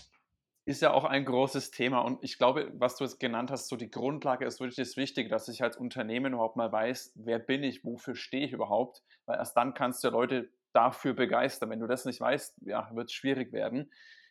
ist 0.68 0.82
ja 0.82 0.92
auch 0.92 1.04
ein 1.04 1.24
großes 1.24 1.70
Thema. 1.70 2.00
Und 2.00 2.22
ich 2.22 2.36
glaube, 2.36 2.70
was 2.74 2.96
du 2.96 3.04
jetzt 3.04 3.18
genannt 3.18 3.50
hast, 3.50 3.68
so 3.68 3.76
die 3.76 3.90
Grundlage 3.90 4.44
ist 4.44 4.60
wirklich 4.60 4.76
das 4.76 4.98
Wichtige, 4.98 5.30
dass 5.30 5.48
ich 5.48 5.62
als 5.62 5.78
Unternehmen 5.78 6.34
überhaupt 6.34 6.56
mal 6.56 6.70
weiß, 6.70 7.12
wer 7.14 7.38
bin 7.38 7.62
ich, 7.62 7.84
wofür 7.84 8.14
stehe 8.14 8.44
ich 8.44 8.52
überhaupt, 8.52 9.02
weil 9.24 9.38
erst 9.38 9.56
dann 9.56 9.72
kannst 9.72 10.04
du 10.04 10.08
ja 10.08 10.12
Leute 10.12 10.50
dafür 10.74 11.14
begeistern. 11.14 11.70
Wenn 11.70 11.80
du 11.80 11.86
das 11.86 12.04
nicht 12.04 12.20
weißt, 12.20 12.58
ja, 12.66 12.90
wird 12.94 13.06
es 13.06 13.14
schwierig 13.14 13.50
werden. 13.50 13.90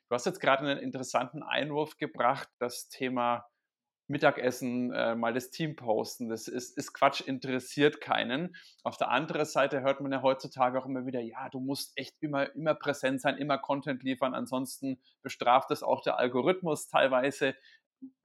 Du 0.09 0.13
hast 0.13 0.27
jetzt 0.27 0.39
gerade 0.39 0.61
einen 0.61 0.77
interessanten 0.77 1.41
Einwurf 1.41 1.97
gebracht, 1.97 2.47
das 2.59 2.87
Thema 2.87 3.47
Mittagessen 4.07 4.91
äh, 4.93 5.15
mal 5.15 5.33
das 5.33 5.49
Team 5.49 5.75
posten. 5.75 6.29
Das 6.29 6.47
ist, 6.47 6.77
ist 6.77 6.93
Quatsch, 6.93 7.21
interessiert 7.21 8.01
keinen. 8.01 8.55
Auf 8.83 8.97
der 8.97 9.09
anderen 9.09 9.45
Seite 9.45 9.81
hört 9.81 10.01
man 10.01 10.11
ja 10.11 10.21
heutzutage 10.21 10.79
auch 10.79 10.85
immer 10.85 11.05
wieder, 11.05 11.19
ja, 11.19 11.49
du 11.49 11.59
musst 11.59 11.91
echt 11.97 12.15
immer, 12.21 12.53
immer 12.55 12.73
präsent 12.73 13.21
sein, 13.21 13.37
immer 13.37 13.57
Content 13.57 14.03
liefern, 14.03 14.33
ansonsten 14.33 14.99
bestraft 15.21 15.71
es 15.71 15.83
auch 15.83 16.01
der 16.01 16.17
Algorithmus 16.17 16.87
teilweise 16.87 17.55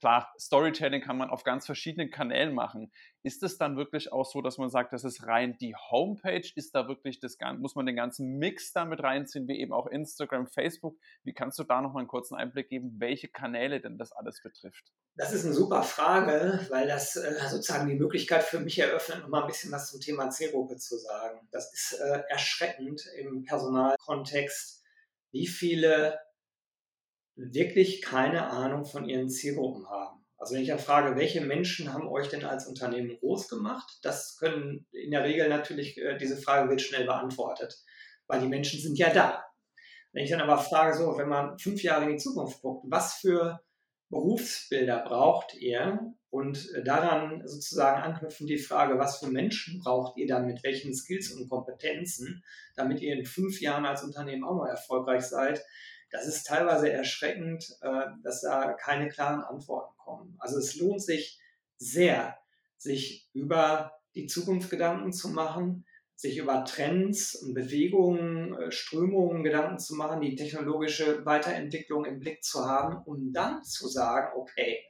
klar, 0.01 0.33
Storytelling 0.39 1.01
kann 1.01 1.17
man 1.17 1.31
auf 1.31 1.45
ganz 1.45 1.67
verschiedenen 1.67 2.11
Kanälen 2.11 2.55
machen. 2.55 2.93
Ist 3.23 3.43
es 3.43 3.57
dann 3.57 3.77
wirklich 3.77 4.13
auch 4.13 4.25
so, 4.25 4.43
dass 4.43 4.59
man 4.59 4.69
sagt, 4.69 4.93
das 4.93 5.05
ist 5.05 5.27
rein 5.27 5.57
die 5.61 5.75
Homepage? 5.77 6.43
Ist 6.57 6.75
da 6.75 6.89
wirklich 6.89 7.21
das, 7.21 7.37
muss 7.59 7.75
man 7.75 7.87
den 7.87 7.97
ganzen 7.97 8.39
Mix 8.39 8.73
damit 8.73 9.03
reinziehen, 9.03 9.47
wie 9.49 9.61
eben 9.61 9.73
auch 9.73 9.87
Instagram, 9.87 10.47
Facebook? 10.47 10.99
Wie 11.23 11.33
kannst 11.33 11.59
du 11.59 11.65
da 11.65 11.81
noch 11.81 11.93
mal 11.93 12.01
einen 12.01 12.09
kurzen 12.09 12.35
Einblick 12.35 12.69
geben, 12.69 12.97
welche 12.99 13.29
Kanäle 13.29 13.81
denn 13.81 13.99
das 13.99 14.13
alles 14.13 14.43
betrifft? 14.43 14.93
Das 15.15 15.33
ist 15.33 15.45
eine 15.45 15.55
super 15.55 15.83
Frage, 15.83 16.67
weil 16.71 16.89
das 16.89 17.17
äh, 17.17 17.35
sozusagen 17.49 17.89
die 17.89 17.97
Möglichkeit 17.97 18.43
für 18.43 18.61
mich 18.61 18.79
eröffnet, 18.79 19.21
noch 19.21 19.29
mal 19.29 19.43
ein 19.43 19.47
bisschen 19.47 19.71
was 19.71 19.91
zum 19.91 20.01
Thema 20.01 20.31
Zielgruppe 20.31 20.77
zu 20.79 20.97
sagen. 20.97 21.47
Das 21.53 21.73
ist 21.73 22.01
äh, 22.01 22.23
erschreckend 22.29 23.07
im 23.19 23.45
Personalkontext, 23.45 24.83
wie 25.31 25.47
viele 25.47 26.19
wirklich 27.51 28.03
keine 28.03 28.49
Ahnung 28.49 28.85
von 28.85 29.09
ihren 29.09 29.29
Zielgruppen 29.29 29.89
haben. 29.89 30.25
Also 30.39 30.55
wenn 30.55 30.63
ich 30.63 30.69
dann 30.69 30.79
frage, 30.79 31.17
welche 31.17 31.41
Menschen 31.41 31.93
haben 31.93 32.09
euch 32.09 32.29
denn 32.29 32.45
als 32.45 32.67
Unternehmen 32.67 33.17
groß 33.19 33.49
gemacht, 33.49 34.01
das 34.03 34.37
können 34.39 34.87
in 34.91 35.13
der 35.13 35.25
Regel 35.25 35.49
natürlich, 35.49 35.97
äh, 35.99 36.17
diese 36.19 36.37
Frage 36.37 36.69
wird 36.69 36.81
schnell 36.81 37.05
beantwortet, 37.05 37.79
weil 38.27 38.41
die 38.41 38.49
Menschen 38.49 38.81
sind 38.81 38.99
ja 38.99 39.13
da. 39.13 39.45
Wenn 40.13 40.25
ich 40.25 40.31
dann 40.31 40.41
aber 40.41 40.59
frage, 40.59 40.97
so, 40.97 41.17
wenn 41.17 41.29
man 41.29 41.59
fünf 41.59 41.83
Jahre 41.83 42.05
in 42.05 42.13
die 42.13 42.17
Zukunft 42.17 42.61
guckt, 42.61 42.85
was 42.89 43.15
für 43.15 43.61
Berufsbilder 44.13 45.05
braucht 45.05 45.55
ihr? 45.55 46.15
Und 46.29 46.71
äh, 46.75 46.83
daran 46.83 47.47
sozusagen 47.47 48.03
anknüpfen 48.03 48.47
die 48.47 48.59
Frage, 48.59 48.99
was 48.99 49.19
für 49.19 49.29
Menschen 49.29 49.81
braucht 49.81 50.17
ihr 50.17 50.27
dann 50.27 50.47
mit 50.47 50.63
welchen 50.65 50.95
Skills 50.95 51.31
und 51.31 51.49
Kompetenzen, 51.49 52.43
damit 52.75 53.01
ihr 53.01 53.15
in 53.15 53.27
fünf 53.27 53.61
Jahren 53.61 53.85
als 53.85 54.03
Unternehmen 54.03 54.43
auch 54.45 54.57
noch 54.57 54.67
erfolgreich 54.67 55.23
seid, 55.23 55.63
das 56.13 56.27
ist 56.27 56.47
teilweise 56.47 56.93
erschreckend, 56.93 57.77
äh, 57.81 58.07
dass 58.23 58.43
da 58.43 58.75
keine 58.75 59.09
klaren 59.09 59.41
Antworten 59.41 59.97
kommen. 59.97 60.37
Also 60.39 60.59
es 60.59 60.77
lohnt 60.77 61.03
sich 61.03 61.41
sehr, 61.79 62.39
sich 62.77 63.29
über 63.33 63.93
die 64.15 64.27
Zukunft 64.27 64.71
Gedanken 64.71 65.13
zu 65.13 65.31
machen, 65.31 65.87
sich 66.15 66.37
über 66.37 66.65
Trends 66.65 67.35
und 67.35 67.55
Bewegungen, 67.55 68.55
äh, 68.55 68.71
Strömungen 68.71 69.43
Gedanken 69.43 69.79
zu 69.79 69.95
machen, 69.95 70.21
die 70.21 70.37
technologische 70.37 71.25
Weiterentwicklung 71.25 72.05
im 72.05 72.21
Blick 72.21 72.45
zu 72.45 72.67
haben, 72.67 73.03
um 73.05 73.33
dann 73.33 73.65
zu 73.65 73.89
sagen, 73.89 74.39
okay, 74.39 74.85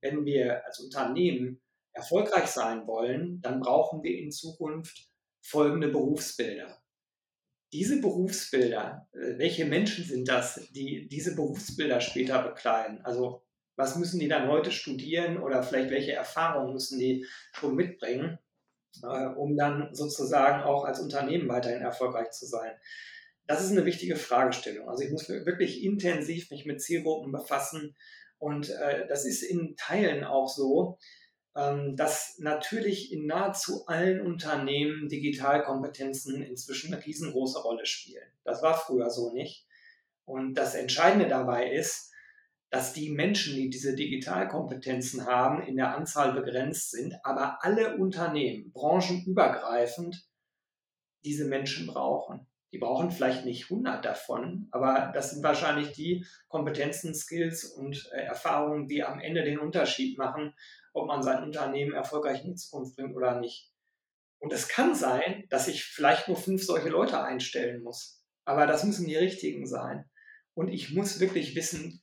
wenn 0.00 0.24
wir 0.24 0.66
als 0.66 0.80
Unternehmen 0.80 1.62
erfolgreich 1.92 2.48
sein 2.48 2.86
wollen, 2.88 3.40
dann 3.40 3.60
brauchen 3.60 4.02
wir 4.02 4.18
in 4.18 4.32
Zukunft 4.32 5.08
folgende 5.40 5.88
Berufsbilder 5.88 6.82
diese 7.76 8.00
Berufsbilder, 8.00 9.06
äh, 9.12 9.36
welche 9.36 9.66
Menschen 9.66 10.02
sind 10.04 10.26
das, 10.28 10.66
die 10.70 11.08
diese 11.08 11.36
Berufsbilder 11.36 12.00
später 12.00 12.42
bekleiden? 12.42 13.04
Also 13.04 13.42
was 13.76 13.96
müssen 13.96 14.18
die 14.18 14.28
dann 14.28 14.48
heute 14.48 14.70
studieren 14.70 15.36
oder 15.36 15.62
vielleicht 15.62 15.90
welche 15.90 16.14
Erfahrungen 16.14 16.72
müssen 16.72 16.98
die 16.98 17.26
schon 17.52 17.76
mitbringen, 17.76 18.38
äh, 19.02 19.26
um 19.26 19.58
dann 19.58 19.94
sozusagen 19.94 20.62
auch 20.62 20.84
als 20.84 21.00
Unternehmen 21.00 21.50
weiterhin 21.50 21.82
erfolgreich 21.82 22.30
zu 22.30 22.46
sein? 22.46 22.72
Das 23.46 23.62
ist 23.62 23.72
eine 23.72 23.84
wichtige 23.84 24.16
Fragestellung. 24.16 24.88
Also 24.88 25.04
ich 25.04 25.10
muss 25.10 25.28
wirklich 25.28 25.84
intensiv 25.84 26.50
mich 26.50 26.64
mit 26.64 26.80
Zielgruppen 26.80 27.30
befassen 27.30 27.94
und 28.38 28.70
äh, 28.70 29.06
das 29.06 29.26
ist 29.26 29.42
in 29.42 29.76
Teilen 29.76 30.24
auch 30.24 30.48
so, 30.48 30.98
dass 31.56 32.38
natürlich 32.38 33.12
in 33.12 33.26
nahezu 33.26 33.86
allen 33.86 34.20
Unternehmen 34.20 35.08
Digitalkompetenzen 35.08 36.42
inzwischen 36.42 36.92
eine 36.92 37.04
riesengroße 37.04 37.62
Rolle 37.62 37.86
spielen. 37.86 38.26
Das 38.44 38.62
war 38.62 38.76
früher 38.78 39.08
so 39.08 39.32
nicht. 39.32 39.66
Und 40.26 40.54
das 40.54 40.74
Entscheidende 40.74 41.28
dabei 41.28 41.70
ist, 41.70 42.12
dass 42.68 42.92
die 42.92 43.10
Menschen, 43.10 43.56
die 43.56 43.70
diese 43.70 43.94
Digitalkompetenzen 43.94 45.24
haben, 45.24 45.62
in 45.62 45.76
der 45.76 45.96
Anzahl 45.96 46.32
begrenzt 46.32 46.90
sind, 46.90 47.14
aber 47.24 47.64
alle 47.64 47.96
Unternehmen, 47.96 48.72
branchenübergreifend, 48.72 50.28
diese 51.24 51.46
Menschen 51.46 51.86
brauchen. 51.86 52.46
Die 52.72 52.78
brauchen 52.78 53.10
vielleicht 53.10 53.46
nicht 53.46 53.70
100 53.70 54.04
davon, 54.04 54.68
aber 54.72 55.10
das 55.14 55.30
sind 55.30 55.42
wahrscheinlich 55.42 55.92
die 55.92 56.26
Kompetenzen, 56.48 57.14
Skills 57.14 57.64
und 57.64 58.10
äh, 58.12 58.22
Erfahrungen, 58.22 58.88
die 58.88 59.02
am 59.04 59.20
Ende 59.20 59.44
den 59.44 59.58
Unterschied 59.58 60.18
machen, 60.18 60.52
ob 60.96 61.08
man 61.08 61.22
sein 61.22 61.44
Unternehmen 61.44 61.92
erfolgreich 61.92 62.42
in 62.42 62.50
die 62.50 62.56
Zukunft 62.56 62.96
bringt 62.96 63.14
oder 63.14 63.38
nicht. 63.38 63.70
Und 64.38 64.52
es 64.52 64.68
kann 64.68 64.94
sein, 64.94 65.44
dass 65.50 65.68
ich 65.68 65.84
vielleicht 65.84 66.28
nur 66.28 66.36
fünf 66.36 66.64
solche 66.64 66.88
Leute 66.88 67.22
einstellen 67.22 67.82
muss. 67.82 68.24
Aber 68.44 68.66
das 68.66 68.84
müssen 68.84 69.06
die 69.06 69.16
richtigen 69.16 69.66
sein. 69.66 70.08
Und 70.54 70.68
ich 70.68 70.94
muss 70.94 71.20
wirklich 71.20 71.54
wissen, 71.54 72.02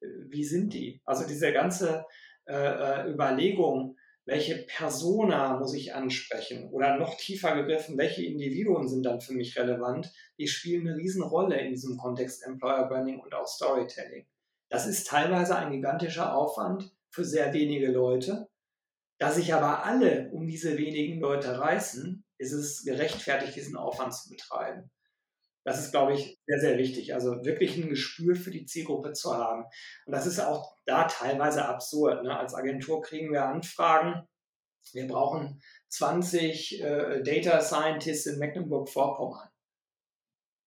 äh, 0.00 0.06
wie 0.28 0.44
sind 0.44 0.74
die? 0.74 1.00
Also 1.04 1.26
diese 1.26 1.52
ganze 1.52 2.04
äh, 2.46 2.54
äh, 2.54 3.10
Überlegung, 3.10 3.96
welche 4.24 4.56
Persona 4.66 5.58
muss 5.58 5.74
ich 5.74 5.94
ansprechen? 5.94 6.68
Oder 6.70 6.96
noch 6.96 7.16
tiefer 7.16 7.54
gegriffen, 7.56 7.98
welche 7.98 8.24
Individuen 8.24 8.88
sind 8.88 9.04
dann 9.04 9.20
für 9.20 9.34
mich 9.34 9.58
relevant? 9.58 10.12
Die 10.38 10.48
spielen 10.48 10.88
eine 10.88 10.96
Riesenrolle 10.96 11.60
in 11.60 11.70
diesem 11.70 11.96
Kontext 11.96 12.44
Employer 12.44 12.88
Branding 12.88 13.20
und 13.20 13.34
auch 13.34 13.46
Storytelling. 13.46 14.26
Das 14.68 14.86
ist 14.86 15.06
teilweise 15.06 15.56
ein 15.56 15.72
gigantischer 15.72 16.34
Aufwand, 16.34 16.92
für 17.12 17.24
sehr 17.24 17.52
wenige 17.52 17.90
Leute. 17.90 18.48
Da 19.18 19.30
sich 19.30 19.54
aber 19.54 19.84
alle 19.84 20.30
um 20.32 20.46
diese 20.46 20.76
wenigen 20.76 21.20
Leute 21.20 21.58
reißen, 21.58 22.24
ist 22.38 22.52
es 22.52 22.82
gerechtfertigt, 22.84 23.54
diesen 23.54 23.76
Aufwand 23.76 24.14
zu 24.14 24.30
betreiben. 24.30 24.90
Das 25.64 25.78
ist, 25.78 25.92
glaube 25.92 26.14
ich, 26.14 26.40
sehr, 26.46 26.58
sehr 26.58 26.78
wichtig. 26.78 27.14
Also 27.14 27.44
wirklich 27.44 27.76
ein 27.76 27.88
Gespür 27.88 28.34
für 28.34 28.50
die 28.50 28.64
Zielgruppe 28.66 29.12
zu 29.12 29.32
haben. 29.32 29.64
Und 30.06 30.12
das 30.12 30.26
ist 30.26 30.40
auch 30.40 30.76
da 30.86 31.04
teilweise 31.04 31.64
absurd. 31.66 32.24
Ne? 32.24 32.36
Als 32.36 32.54
Agentur 32.54 33.00
kriegen 33.00 33.32
wir 33.32 33.44
Anfragen. 33.44 34.26
Wir 34.92 35.06
brauchen 35.06 35.62
20 35.90 36.82
äh, 36.82 37.22
Data 37.22 37.60
Scientists 37.60 38.26
in 38.26 38.40
Mecklenburg-Vorpommern. 38.40 39.48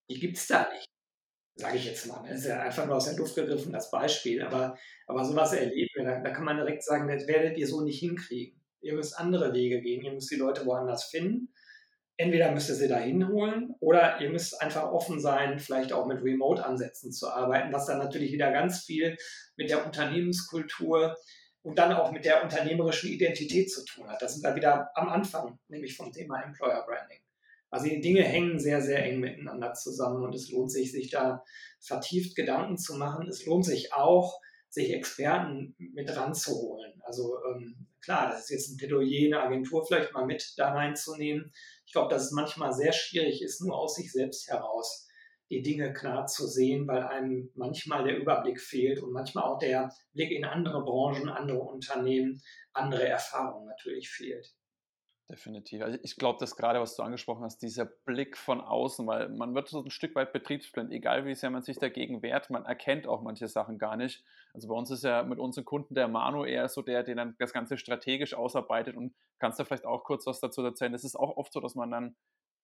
die 0.09 0.19
gibt 0.19 0.37
es 0.37 0.47
da 0.47 0.71
nicht. 0.71 0.94
Sage 1.57 1.77
ich 1.77 1.85
jetzt 1.85 2.05
mal. 2.07 2.21
Das 2.27 2.39
ist 2.39 2.47
ja 2.47 2.59
einfach 2.59 2.85
nur 2.85 2.95
aus 2.95 3.05
der 3.05 3.15
Luft 3.15 3.35
gegriffen, 3.35 3.71
das 3.71 3.89
Beispiel. 3.89 4.41
Aber, 4.41 4.77
aber 5.07 5.23
sowas 5.23 5.53
erleben 5.53 5.89
wir. 5.95 6.03
Da, 6.03 6.19
da 6.19 6.29
kann 6.31 6.43
man 6.43 6.57
direkt 6.57 6.83
sagen, 6.83 7.07
das 7.07 7.27
werdet 7.27 7.57
ihr 7.57 7.67
so 7.67 7.81
nicht 7.81 7.99
hinkriegen. 7.99 8.61
Ihr 8.81 8.93
müsst 8.93 9.17
andere 9.17 9.53
Wege 9.53 9.81
gehen. 9.81 10.03
Ihr 10.03 10.11
müsst 10.11 10.29
die 10.31 10.35
Leute 10.35 10.65
woanders 10.65 11.05
finden. 11.05 11.53
Entweder 12.17 12.51
müsst 12.51 12.69
ihr 12.69 12.75
sie 12.75 12.87
da 12.87 12.97
hinholen 12.97 13.75
oder 13.79 14.21
ihr 14.21 14.29
müsst 14.29 14.61
einfach 14.61 14.83
offen 14.91 15.19
sein, 15.19 15.59
vielleicht 15.59 15.91
auch 15.91 16.05
mit 16.05 16.23
Remote-Ansätzen 16.23 17.11
zu 17.11 17.29
arbeiten, 17.29 17.73
was 17.73 17.87
dann 17.87 17.97
natürlich 17.97 18.31
wieder 18.31 18.51
ganz 18.51 18.85
viel 18.85 19.17
mit 19.57 19.69
der 19.69 19.85
Unternehmenskultur 19.85 21.17
und 21.61 21.77
dann 21.77 21.91
auch 21.91 22.11
mit 22.13 22.23
der 22.23 22.41
unternehmerischen 22.43 23.09
Identität 23.09 23.69
zu 23.69 23.83
tun 23.83 24.07
hat. 24.07 24.21
Das 24.21 24.33
sind 24.33 24.43
wir 24.43 24.55
wieder 24.55 24.91
am 24.95 25.09
Anfang, 25.09 25.59
nämlich 25.67 25.97
vom 25.97 26.13
Thema 26.13 26.41
Employer 26.41 26.85
Branding. 26.85 27.24
Also 27.69 27.87
die 27.87 28.01
Dinge 28.01 28.23
hängen 28.23 28.59
sehr, 28.59 28.81
sehr 28.81 29.03
eng 29.03 29.19
miteinander 29.19 29.73
zusammen 29.73 30.23
und 30.23 30.33
es 30.33 30.49
lohnt 30.51 30.71
sich, 30.71 30.91
sich 30.91 31.09
da 31.09 31.43
vertieft 31.79 32.35
Gedanken 32.35 32.77
zu 32.77 32.95
machen. 32.95 33.27
Es 33.27 33.45
lohnt 33.45 33.65
sich 33.65 33.93
auch, 33.93 34.39
sich 34.69 34.93
Experten 34.93 35.75
mit 35.77 36.15
ranzuholen. 36.15 37.01
Also 37.03 37.37
ähm, 37.49 37.87
klar, 38.01 38.29
das 38.29 38.41
ist 38.41 38.49
jetzt 38.49 38.69
ein 38.69 38.77
Plädoyer, 38.77 39.27
eine 39.27 39.41
Agentur 39.41 39.85
vielleicht 39.85 40.13
mal 40.13 40.25
mit 40.25 40.53
da 40.57 40.71
reinzunehmen. 40.71 41.51
Ich 41.85 41.93
glaube, 41.93 42.13
dass 42.13 42.25
es 42.25 42.31
manchmal 42.31 42.73
sehr 42.73 42.93
schwierig 42.93 43.41
ist, 43.41 43.61
nur 43.61 43.77
aus 43.77 43.95
sich 43.95 44.11
selbst 44.11 44.47
heraus 44.49 45.05
die 45.49 45.61
Dinge 45.61 45.93
klar 45.93 46.25
zu 46.25 46.47
sehen, 46.47 46.87
weil 46.87 47.03
einem 47.03 47.51
manchmal 47.55 48.03
der 48.03 48.17
Überblick 48.17 48.59
fehlt 48.59 49.01
und 49.01 49.11
manchmal 49.11 49.43
auch 49.43 49.59
der 49.59 49.93
Blick 50.13 50.31
in 50.31 50.43
andere 50.43 50.83
Branchen, 50.83 51.29
andere 51.29 51.59
Unternehmen, 51.59 52.41
andere 52.73 53.07
Erfahrungen 53.07 53.67
natürlich 53.67 54.09
fehlt. 54.09 54.55
Definitiv. 55.27 55.81
Also 55.81 55.97
ich 56.03 56.17
glaube, 56.17 56.37
dass 56.39 56.55
gerade, 56.55 56.79
was 56.79 56.95
du 56.95 57.01
angesprochen 57.01 57.43
hast, 57.43 57.57
dieser 57.63 57.85
Blick 57.85 58.37
von 58.37 58.61
außen, 58.61 59.07
weil 59.07 59.29
man 59.29 59.55
wird 59.55 59.67
so 59.69 59.81
ein 59.83 59.89
Stück 59.89 60.13
weit 60.13 60.31
betriebsblind, 60.33 60.91
egal 60.91 61.25
wie 61.25 61.33
sehr 61.33 61.49
man 61.49 61.63
sich 61.63 61.79
dagegen 61.79 62.21
wehrt, 62.21 62.51
man 62.51 62.63
erkennt 62.65 63.07
auch 63.07 63.23
manche 63.23 63.47
Sachen 63.47 63.79
gar 63.79 63.95
nicht. 63.97 64.23
Also 64.53 64.67
bei 64.67 64.75
uns 64.75 64.91
ist 64.91 65.03
ja 65.03 65.23
mit 65.23 65.39
unseren 65.39 65.65
Kunden 65.65 65.95
der 65.95 66.07
Manu 66.07 66.45
eher 66.45 66.69
so 66.69 66.83
der, 66.83 67.01
der 67.01 67.15
dann 67.15 67.35
das 67.39 67.53
Ganze 67.53 67.79
strategisch 67.79 68.35
ausarbeitet 68.35 68.95
und 68.95 69.15
kannst 69.39 69.59
du 69.59 69.65
vielleicht 69.65 69.85
auch 69.85 70.03
kurz 70.03 70.27
was 70.27 70.39
dazu 70.41 70.61
erzählen? 70.63 70.93
Es 70.93 71.03
ist 71.03 71.15
auch 71.15 71.37
oft 71.37 71.51
so, 71.53 71.59
dass 71.59 71.73
man 71.73 71.89
dann, 71.89 72.15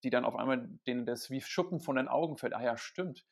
die 0.04 0.10
dann 0.10 0.24
auf 0.24 0.36
einmal 0.36 0.68
denen 0.86 1.04
das 1.04 1.30
wie 1.30 1.40
Schuppen 1.40 1.80
von 1.80 1.96
den 1.96 2.06
Augen 2.06 2.36
fällt. 2.36 2.54
Ah 2.54 2.62
ja, 2.62 2.76
stimmt 2.76 3.24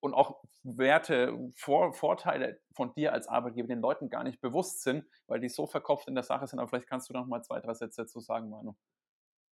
und 0.00 0.14
auch 0.14 0.42
Werte, 0.62 1.36
Vor 1.54 1.92
Vorteile 1.92 2.60
von 2.74 2.92
dir 2.94 3.12
als 3.12 3.28
Arbeitgeber 3.28 3.68
den 3.68 3.80
Leuten 3.80 4.08
gar 4.08 4.24
nicht 4.24 4.40
bewusst 4.40 4.82
sind, 4.82 5.04
weil 5.26 5.40
die 5.40 5.48
so 5.48 5.66
verkopft 5.66 6.08
in 6.08 6.14
der 6.14 6.24
Sache 6.24 6.46
sind. 6.46 6.58
Aber 6.58 6.68
vielleicht 6.68 6.88
kannst 6.88 7.08
du 7.08 7.12
noch 7.12 7.26
mal 7.26 7.42
zwei, 7.42 7.60
drei 7.60 7.74
Sätze 7.74 8.02
dazu 8.02 8.20
sagen, 8.20 8.50
Manu. 8.50 8.74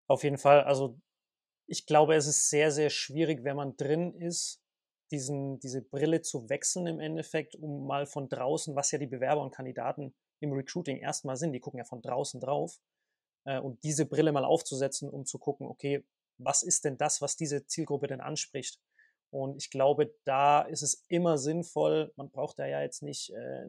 Auf 0.09 0.25
jeden 0.25 0.39
Fall. 0.39 0.63
Also 0.65 0.99
ich 1.67 1.87
glaube, 1.87 2.15
es 2.15 2.27
ist 2.27 2.51
sehr, 2.51 2.71
sehr 2.71 2.91
schwierig, 2.91 3.45
wenn 3.45 3.57
man 3.57 3.77
drin 3.77 4.15
ist, 4.15 4.61
diesen, 5.11 5.61
diese 5.61 5.83
Brille 5.83 6.23
zu 6.23 6.49
wechseln 6.49 6.87
im 6.87 7.01
Endeffekt, 7.01 7.55
um 7.57 7.87
mal 7.87 8.07
von 8.07 8.29
draußen, 8.29 8.75
was 8.75 8.91
ja 8.91 8.99
die 8.99 9.07
Bewerber 9.07 9.43
und 9.43 9.55
Kandidaten 9.55 10.15
im 10.41 10.53
Recruiting 10.53 10.97
erstmal 10.97 11.37
sind, 11.37 11.53
die 11.53 11.61
gucken 11.61 11.79
ja 11.79 11.85
von 11.85 12.03
draußen 12.03 12.41
drauf, 12.41 12.81
äh, 13.45 13.61
und 13.61 13.83
diese 13.85 14.07
Brille 14.07 14.33
mal 14.33 14.45
aufzusetzen, 14.45 15.09
um 15.09 15.25
zu 15.25 15.39
gucken, 15.39 15.67
okay, 15.67 16.05
was 16.39 16.63
ist 16.63 16.85
denn 16.85 16.99
das, 16.99 17.23
was 17.23 17.37
diese 17.37 17.67
Zielgruppe 17.67 18.09
denn 18.09 18.21
anspricht? 18.21 18.81
Und 19.31 19.57
ich 19.57 19.71
glaube, 19.71 20.15
da 20.25 20.63
ist 20.63 20.83
es 20.83 21.05
immer 21.09 21.39
sinnvoll, 21.39 22.13
man 22.17 22.31
braucht 22.31 22.59
da 22.59 22.67
ja 22.67 22.83
jetzt 22.83 23.03
nicht 23.03 23.31
äh, 23.31 23.67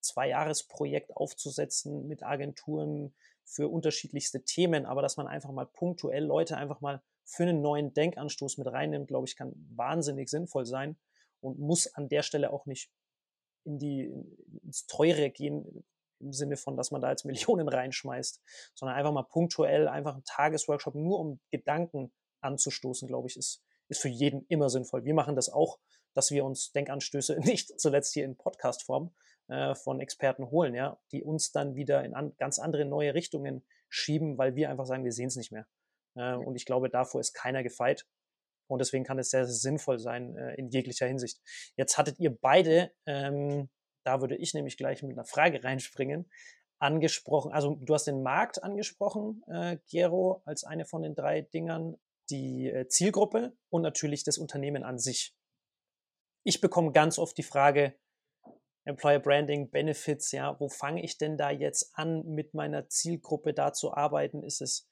zwei 0.00 0.28
Jahresprojekt 0.28 1.16
aufzusetzen 1.16 2.06
mit 2.06 2.22
Agenturen 2.22 3.14
für 3.44 3.68
unterschiedlichste 3.68 4.44
Themen, 4.44 4.84
aber 4.84 5.00
dass 5.00 5.16
man 5.16 5.26
einfach 5.26 5.50
mal 5.50 5.66
punktuell 5.66 6.24
Leute 6.24 6.56
einfach 6.56 6.80
mal 6.80 7.02
für 7.24 7.44
einen 7.44 7.62
neuen 7.62 7.92
Denkanstoß 7.94 8.58
mit 8.58 8.66
reinnimmt, 8.66 9.08
glaube 9.08 9.26
ich, 9.26 9.36
kann 9.36 9.52
wahnsinnig 9.74 10.28
sinnvoll 10.28 10.66
sein 10.66 10.96
und 11.40 11.58
muss 11.58 11.92
an 11.94 12.08
der 12.08 12.22
Stelle 12.22 12.52
auch 12.52 12.66
nicht 12.66 12.90
in 13.64 13.78
die, 13.78 14.10
ins 14.64 14.86
Teure 14.86 15.30
gehen, 15.30 15.84
im 16.20 16.32
Sinne 16.32 16.56
von, 16.56 16.76
dass 16.76 16.90
man 16.90 17.00
da 17.00 17.10
jetzt 17.10 17.24
Millionen 17.26 17.68
reinschmeißt, 17.68 18.42
sondern 18.74 18.96
einfach 18.96 19.12
mal 19.12 19.22
punktuell 19.22 19.88
einfach 19.88 20.14
einen 20.14 20.24
Tagesworkshop 20.24 20.94
nur 20.94 21.18
um 21.20 21.40
Gedanken 21.50 22.12
anzustoßen, 22.40 23.08
glaube 23.08 23.28
ich, 23.28 23.36
ist, 23.36 23.62
ist 23.88 24.00
für 24.00 24.08
jeden 24.08 24.44
immer 24.48 24.70
sinnvoll. 24.70 25.04
Wir 25.04 25.14
machen 25.14 25.36
das 25.36 25.48
auch, 25.48 25.78
dass 26.14 26.30
wir 26.30 26.44
uns 26.44 26.72
Denkanstöße 26.72 27.38
nicht 27.40 27.80
zuletzt 27.80 28.14
hier 28.14 28.24
in 28.24 28.36
Podcastform 28.36 29.14
äh, 29.48 29.74
von 29.74 30.00
Experten 30.00 30.50
holen, 30.50 30.74
ja, 30.74 30.98
die 31.12 31.22
uns 31.22 31.52
dann 31.52 31.74
wieder 31.74 32.04
in 32.04 32.14
an, 32.14 32.34
ganz 32.38 32.58
andere 32.58 32.84
neue 32.84 33.14
Richtungen 33.14 33.64
schieben, 33.88 34.38
weil 34.38 34.54
wir 34.54 34.70
einfach 34.70 34.86
sagen, 34.86 35.04
wir 35.04 35.12
sehen 35.12 35.28
es 35.28 35.36
nicht 35.36 35.52
mehr. 35.52 35.66
Äh, 36.16 36.34
und 36.34 36.56
ich 36.56 36.66
glaube, 36.66 36.90
davor 36.90 37.20
ist 37.20 37.32
keiner 37.32 37.62
gefeit. 37.62 38.06
Und 38.66 38.80
deswegen 38.80 39.04
kann 39.04 39.18
es 39.18 39.30
sehr, 39.30 39.46
sehr 39.46 39.54
sinnvoll 39.54 39.98
sein 39.98 40.36
äh, 40.36 40.54
in 40.56 40.68
jeglicher 40.68 41.06
Hinsicht. 41.06 41.40
Jetzt 41.76 41.96
hattet 41.96 42.18
ihr 42.18 42.36
beide, 42.36 42.92
ähm, 43.06 43.70
da 44.04 44.20
würde 44.20 44.36
ich 44.36 44.52
nämlich 44.54 44.76
gleich 44.76 45.02
mit 45.02 45.16
einer 45.16 45.24
Frage 45.24 45.64
reinspringen, 45.64 46.30
angesprochen, 46.78 47.52
also 47.52 47.74
du 47.74 47.94
hast 47.94 48.06
den 48.06 48.22
Markt 48.22 48.62
angesprochen, 48.62 49.42
äh, 49.48 49.78
Gero, 49.90 50.42
als 50.44 50.64
eine 50.64 50.84
von 50.84 51.02
den 51.02 51.14
drei 51.14 51.40
Dingern 51.40 51.96
die 52.30 52.68
äh, 52.68 52.88
Zielgruppe 52.88 53.56
und 53.70 53.82
natürlich 53.82 54.24
das 54.24 54.38
Unternehmen 54.38 54.82
an 54.82 54.98
sich. 54.98 55.34
Ich 56.44 56.60
bekomme 56.60 56.92
ganz 56.92 57.18
oft 57.18 57.36
die 57.36 57.42
Frage, 57.42 57.94
Employer 58.84 59.18
Branding, 59.18 59.70
Benefits, 59.70 60.32
ja, 60.32 60.58
wo 60.58 60.68
fange 60.68 61.04
ich 61.04 61.18
denn 61.18 61.36
da 61.36 61.50
jetzt 61.50 61.90
an, 61.92 62.24
mit 62.26 62.54
meiner 62.54 62.88
Zielgruppe 62.88 63.52
da 63.52 63.74
zu 63.74 63.92
arbeiten? 63.92 64.42
Ist 64.42 64.62
es 64.62 64.88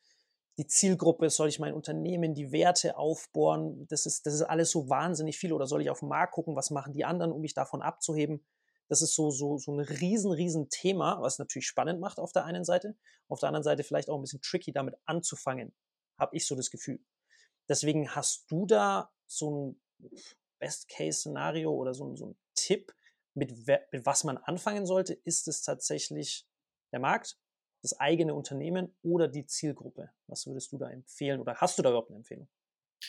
die 0.58 0.66
Zielgruppe? 0.66 1.30
Soll 1.30 1.48
ich 1.48 1.58
mein 1.58 1.72
Unternehmen, 1.72 2.34
die 2.34 2.52
Werte 2.52 2.98
aufbohren? 2.98 3.86
Das 3.88 4.04
ist, 4.04 4.26
das 4.26 4.34
ist 4.34 4.42
alles 4.42 4.70
so 4.70 4.90
wahnsinnig 4.90 5.38
viel. 5.38 5.52
Oder 5.52 5.66
soll 5.66 5.80
ich 5.80 5.88
auf 5.88 6.00
den 6.00 6.10
Markt 6.10 6.34
gucken, 6.34 6.56
was 6.56 6.70
machen 6.70 6.92
die 6.92 7.06
anderen, 7.06 7.32
um 7.32 7.40
mich 7.40 7.54
davon 7.54 7.80
abzuheben? 7.80 8.46
Das 8.88 9.00
ist 9.00 9.14
so, 9.14 9.30
so, 9.30 9.56
so 9.56 9.72
ein 9.72 9.80
riesen, 9.80 10.30
riesen 10.30 10.68
Thema, 10.68 11.22
was 11.22 11.38
natürlich 11.38 11.66
spannend 11.66 11.98
macht 11.98 12.18
auf 12.18 12.32
der 12.32 12.44
einen 12.44 12.64
Seite. 12.64 12.96
Auf 13.28 13.40
der 13.40 13.48
anderen 13.48 13.64
Seite 13.64 13.82
vielleicht 13.82 14.10
auch 14.10 14.16
ein 14.16 14.22
bisschen 14.22 14.42
tricky, 14.42 14.72
damit 14.72 14.94
anzufangen, 15.06 15.74
habe 16.18 16.36
ich 16.36 16.46
so 16.46 16.54
das 16.54 16.70
Gefühl. 16.70 17.00
Deswegen 17.68 18.14
hast 18.14 18.50
du 18.50 18.66
da 18.66 19.10
so 19.26 19.50
ein 19.50 19.80
Best-Case-Szenario 20.58 21.72
oder 21.72 21.94
so, 21.94 22.14
so 22.16 22.26
ein 22.26 22.38
Tipp, 22.54 22.94
mit, 23.34 23.66
mit 23.66 24.06
was 24.06 24.24
man 24.24 24.38
anfangen 24.38 24.86
sollte? 24.86 25.12
Ist 25.12 25.46
es 25.48 25.62
tatsächlich 25.62 26.46
der 26.92 27.00
Markt, 27.00 27.38
das 27.82 28.00
eigene 28.00 28.34
Unternehmen 28.34 28.96
oder 29.02 29.28
die 29.28 29.46
Zielgruppe? 29.46 30.10
Was 30.26 30.46
würdest 30.46 30.72
du 30.72 30.78
da 30.78 30.90
empfehlen 30.90 31.40
oder 31.40 31.54
hast 31.56 31.78
du 31.78 31.82
da 31.82 31.90
überhaupt 31.90 32.10
eine 32.10 32.18
Empfehlung? 32.18 32.48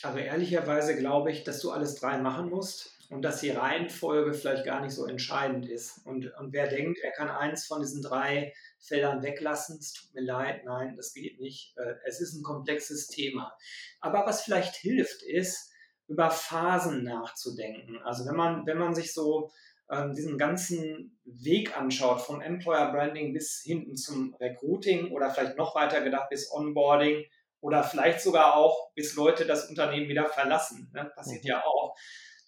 Also 0.02 0.18
ehrlicherweise 0.18 0.96
glaube 0.96 1.32
ich, 1.32 1.44
dass 1.44 1.60
du 1.60 1.70
alles 1.70 1.96
drei 1.96 2.18
machen 2.18 2.50
musst 2.50 2.98
und 3.10 3.22
dass 3.22 3.40
die 3.40 3.50
Reihenfolge 3.50 4.34
vielleicht 4.34 4.64
gar 4.64 4.80
nicht 4.82 4.92
so 4.92 5.06
entscheidend 5.06 5.68
ist. 5.68 6.04
Und, 6.04 6.32
und 6.38 6.52
wer 6.52 6.68
denkt, 6.68 7.00
er 7.00 7.12
kann 7.12 7.28
eins 7.28 7.66
von 7.66 7.80
diesen 7.80 8.02
drei 8.02 8.52
Feldern 8.78 9.22
weglassen, 9.22 9.78
es 9.78 9.94
tut 9.94 10.14
mir 10.14 10.22
leid, 10.22 10.64
nein, 10.64 10.94
das 10.96 11.14
geht 11.14 11.40
nicht. 11.40 11.76
Äh, 11.78 11.94
es 12.04 12.20
ist 12.20 12.34
ein 12.34 12.42
komplexes 12.42 13.08
Thema. 13.08 13.56
Aber 14.00 14.26
was 14.26 14.42
vielleicht 14.42 14.76
hilft, 14.76 15.22
ist, 15.22 15.72
über 16.06 16.30
Phasen 16.30 17.04
nachzudenken. 17.04 17.98
Also 17.98 18.26
wenn 18.26 18.36
man, 18.36 18.66
wenn 18.66 18.78
man 18.78 18.94
sich 18.94 19.12
so 19.12 19.50
ähm, 19.90 20.14
diesen 20.14 20.38
ganzen 20.38 21.18
Weg 21.24 21.76
anschaut, 21.76 22.20
vom 22.20 22.40
Employer 22.40 22.92
Branding 22.92 23.32
bis 23.32 23.62
hinten 23.64 23.96
zum 23.96 24.34
Recruiting 24.34 25.12
oder 25.12 25.30
vielleicht 25.30 25.56
noch 25.56 25.74
weiter 25.74 26.02
gedacht 26.02 26.28
bis 26.30 26.50
Onboarding, 26.52 27.24
oder 27.60 27.82
vielleicht 27.82 28.20
sogar 28.20 28.56
auch, 28.56 28.92
bis 28.94 29.14
Leute 29.14 29.46
das 29.46 29.68
Unternehmen 29.68 30.08
wieder 30.08 30.26
verlassen. 30.26 30.90
Ne? 30.94 31.10
Passiert 31.14 31.44
mhm. 31.44 31.48
ja 31.48 31.64
auch. 31.64 31.96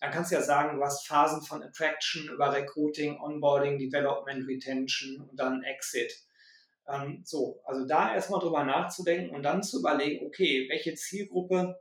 Dann 0.00 0.10
kannst 0.10 0.30
du 0.30 0.36
ja 0.36 0.42
sagen, 0.42 0.76
du 0.76 0.82
hast 0.82 1.06
Phasen 1.06 1.42
von 1.42 1.62
Attraction 1.62 2.28
über 2.28 2.52
Recruiting, 2.52 3.20
Onboarding, 3.20 3.78
Development, 3.78 4.46
Retention 4.48 5.28
und 5.28 5.38
dann 5.38 5.62
Exit. 5.62 6.12
Ähm, 6.88 7.22
so, 7.24 7.60
also 7.64 7.86
da 7.86 8.14
erstmal 8.14 8.40
drüber 8.40 8.64
nachzudenken 8.64 9.34
und 9.34 9.42
dann 9.42 9.62
zu 9.62 9.80
überlegen, 9.80 10.26
okay, 10.26 10.66
welche 10.70 10.94
Zielgruppe, 10.94 11.78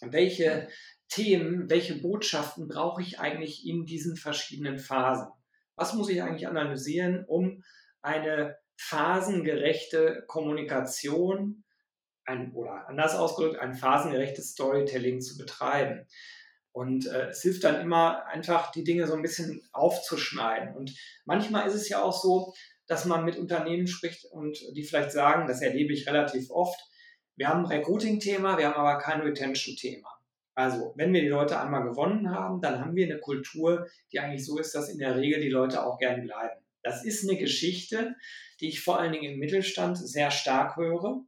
welche 0.00 0.68
Themen, 1.08 1.68
welche 1.68 2.00
Botschaften 2.00 2.68
brauche 2.68 3.02
ich 3.02 3.18
eigentlich 3.18 3.66
in 3.66 3.84
diesen 3.84 4.16
verschiedenen 4.16 4.78
Phasen? 4.78 5.28
Was 5.74 5.94
muss 5.94 6.08
ich 6.08 6.22
eigentlich 6.22 6.46
analysieren, 6.46 7.24
um 7.26 7.62
eine 8.00 8.56
phasengerechte 8.76 10.24
Kommunikation 10.26 11.64
ein, 12.26 12.52
oder 12.52 12.88
anders 12.88 13.14
ausgedrückt, 13.14 13.60
ein 13.60 13.74
phasengerechtes 13.74 14.50
Storytelling 14.50 15.20
zu 15.20 15.38
betreiben. 15.38 16.06
Und 16.72 17.06
äh, 17.06 17.28
es 17.28 17.40
hilft 17.40 17.64
dann 17.64 17.80
immer 17.80 18.26
einfach, 18.26 18.70
die 18.70 18.84
Dinge 18.84 19.06
so 19.06 19.14
ein 19.14 19.22
bisschen 19.22 19.66
aufzuschneiden. 19.72 20.76
Und 20.76 20.94
manchmal 21.24 21.66
ist 21.66 21.74
es 21.74 21.88
ja 21.88 22.02
auch 22.02 22.12
so, 22.12 22.52
dass 22.86 23.06
man 23.06 23.24
mit 23.24 23.38
Unternehmen 23.38 23.86
spricht 23.86 24.26
und 24.26 24.58
die 24.74 24.82
vielleicht 24.82 25.12
sagen, 25.12 25.46
das 25.46 25.62
erlebe 25.62 25.92
ich 25.92 26.06
relativ 26.06 26.50
oft, 26.50 26.78
wir 27.36 27.48
haben 27.48 27.66
ein 27.66 27.78
Recruiting-Thema, 27.78 28.58
wir 28.58 28.66
haben 28.66 28.76
aber 28.76 28.98
kein 28.98 29.20
Retention-Thema. 29.20 30.08
Also, 30.54 30.94
wenn 30.96 31.12
wir 31.12 31.20
die 31.20 31.28
Leute 31.28 31.60
einmal 31.60 31.82
gewonnen 31.82 32.30
haben, 32.30 32.62
dann 32.62 32.80
haben 32.80 32.96
wir 32.96 33.04
eine 33.04 33.20
Kultur, 33.20 33.86
die 34.10 34.20
eigentlich 34.20 34.46
so 34.46 34.58
ist, 34.58 34.74
dass 34.74 34.88
in 34.88 34.98
der 34.98 35.16
Regel 35.16 35.40
die 35.40 35.50
Leute 35.50 35.84
auch 35.84 35.98
gern 35.98 36.22
bleiben. 36.22 36.64
Das 36.82 37.04
ist 37.04 37.28
eine 37.28 37.38
Geschichte, 37.38 38.14
die 38.60 38.68
ich 38.68 38.80
vor 38.80 38.98
allen 38.98 39.12
Dingen 39.12 39.34
im 39.34 39.38
Mittelstand 39.38 39.98
sehr 39.98 40.30
stark 40.30 40.76
höre 40.76 41.24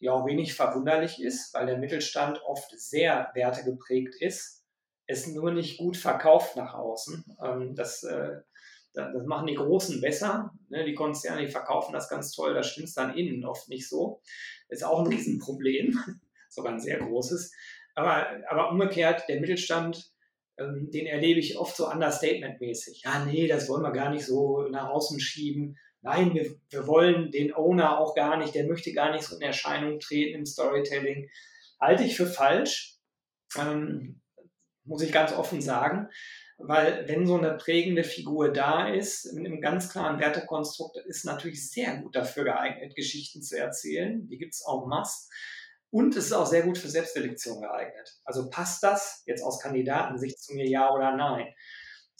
die 0.00 0.08
auch 0.08 0.26
wenig 0.26 0.54
verwunderlich 0.54 1.22
ist, 1.22 1.52
weil 1.54 1.66
der 1.66 1.78
Mittelstand 1.78 2.42
oft 2.44 2.70
sehr 2.78 3.30
wertegeprägt 3.34 4.14
ist. 4.20 4.64
es 5.06 5.26
nur 5.26 5.50
nicht 5.50 5.78
gut 5.78 5.96
verkauft 5.96 6.56
nach 6.56 6.74
außen. 6.74 7.24
Ähm, 7.44 7.74
das, 7.74 8.04
äh, 8.04 8.36
das 8.94 9.24
machen 9.26 9.48
die 9.48 9.54
Großen 9.54 10.00
besser. 10.00 10.52
Ne? 10.68 10.84
Die 10.84 10.94
Konzerne, 10.94 11.42
die 11.42 11.52
verkaufen 11.52 11.92
das 11.92 12.08
ganz 12.08 12.32
toll, 12.32 12.54
da 12.54 12.62
stimmt 12.62 12.88
es 12.88 12.94
dann 12.94 13.16
innen 13.16 13.44
oft 13.44 13.68
nicht 13.68 13.88
so. 13.88 14.22
Ist 14.68 14.84
auch 14.84 15.00
ein 15.00 15.08
Riesenproblem, 15.08 15.98
sogar 16.48 16.72
ein 16.72 16.80
sehr 16.80 16.98
großes. 16.98 17.52
Aber, 17.94 18.26
aber 18.48 18.70
umgekehrt, 18.70 19.24
der 19.28 19.40
Mittelstand, 19.40 20.12
ähm, 20.58 20.90
den 20.92 21.06
erlebe 21.06 21.40
ich 21.40 21.58
oft 21.58 21.76
so 21.76 21.88
understatement-mäßig. 21.88 23.02
Ja, 23.04 23.24
nee, 23.24 23.48
das 23.48 23.68
wollen 23.68 23.82
wir 23.82 23.92
gar 23.92 24.10
nicht 24.10 24.24
so 24.24 24.62
nach 24.70 24.88
außen 24.88 25.18
schieben. 25.18 25.76
Nein, 26.02 26.34
wir, 26.34 26.56
wir 26.70 26.86
wollen 26.86 27.30
den 27.30 27.54
Owner 27.54 27.98
auch 27.98 28.14
gar 28.14 28.36
nicht, 28.36 28.54
der 28.54 28.66
möchte 28.66 28.92
gar 28.92 29.12
nicht 29.12 29.24
so 29.24 29.36
in 29.36 29.42
Erscheinung 29.42 30.00
treten 30.00 30.38
im 30.38 30.46
Storytelling. 30.46 31.28
Halte 31.78 32.04
ich 32.04 32.16
für 32.16 32.26
falsch, 32.26 32.98
ähm, 33.58 34.20
muss 34.84 35.02
ich 35.02 35.12
ganz 35.12 35.32
offen 35.32 35.60
sagen, 35.60 36.08
weil 36.58 37.06
wenn 37.08 37.26
so 37.26 37.36
eine 37.36 37.56
prägende 37.56 38.04
Figur 38.04 38.52
da 38.52 38.88
ist, 38.88 39.32
mit 39.32 39.46
einem 39.46 39.60
ganz 39.60 39.90
klaren 39.90 40.20
Wertekonstrukt, 40.20 40.96
ist 41.06 41.24
natürlich 41.24 41.70
sehr 41.70 41.96
gut 41.98 42.14
dafür 42.14 42.44
geeignet, 42.44 42.94
Geschichten 42.94 43.42
zu 43.42 43.58
erzählen. 43.58 44.26
Die 44.28 44.38
gibt 44.38 44.54
es 44.54 44.64
auch 44.64 44.86
mass. 44.86 45.28
Und 45.90 46.16
es 46.16 46.26
ist 46.26 46.32
auch 46.32 46.46
sehr 46.46 46.62
gut 46.62 46.78
für 46.78 46.88
Selbstselektion 46.88 47.62
geeignet. 47.62 48.16
Also 48.24 48.48
passt 48.48 48.82
das 48.82 49.22
jetzt 49.26 49.42
aus 49.42 49.60
Kandidatensicht 49.60 50.38
zu 50.40 50.54
mir, 50.54 50.68
ja 50.68 50.92
oder 50.92 51.16
nein? 51.16 51.46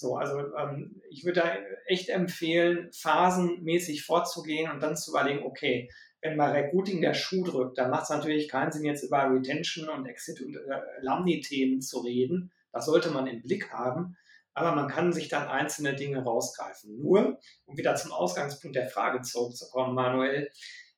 So, 0.01 0.17
also 0.17 0.55
ähm, 0.57 1.03
ich 1.11 1.25
würde 1.25 1.41
da 1.41 1.55
echt 1.87 2.09
empfehlen, 2.09 2.91
phasenmäßig 2.93 4.05
vorzugehen 4.05 4.71
und 4.71 4.83
dann 4.83 4.97
zu 4.97 5.11
überlegen, 5.11 5.45
okay, 5.45 5.91
wenn 6.23 6.37
bei 6.37 6.51
Recruiting 6.51 7.01
der 7.01 7.15
Schuh 7.15 7.45
drückt, 7.45 7.79
dann 7.79 7.91
macht 7.91 8.05
es 8.05 8.11
natürlich 8.11 8.49
keinen 8.49 8.73
Sinn, 8.73 8.85
jetzt 8.85 9.03
über 9.03 9.31
Retention 9.31 9.89
und 9.89 10.07
Exit 10.07 10.41
und 10.41 10.57
äh, 10.57 10.81
Lamni-Themen 11.03 11.83
zu 11.83 12.01
reden. 12.01 12.51
Das 12.73 12.87
sollte 12.87 13.11
man 13.11 13.27
im 13.27 13.43
Blick 13.43 13.71
haben. 13.73 14.17
Aber 14.55 14.75
man 14.75 14.89
kann 14.89 15.13
sich 15.13 15.29
dann 15.29 15.49
einzelne 15.49 15.95
Dinge 15.95 16.25
rausgreifen. 16.25 16.99
Nur, 16.99 17.39
um 17.67 17.77
wieder 17.77 17.95
zum 17.95 18.13
Ausgangspunkt 18.13 18.77
der 18.77 18.89
Frage 18.89 19.23
zurückzukommen, 19.23 19.95
Manuel, 19.95 20.51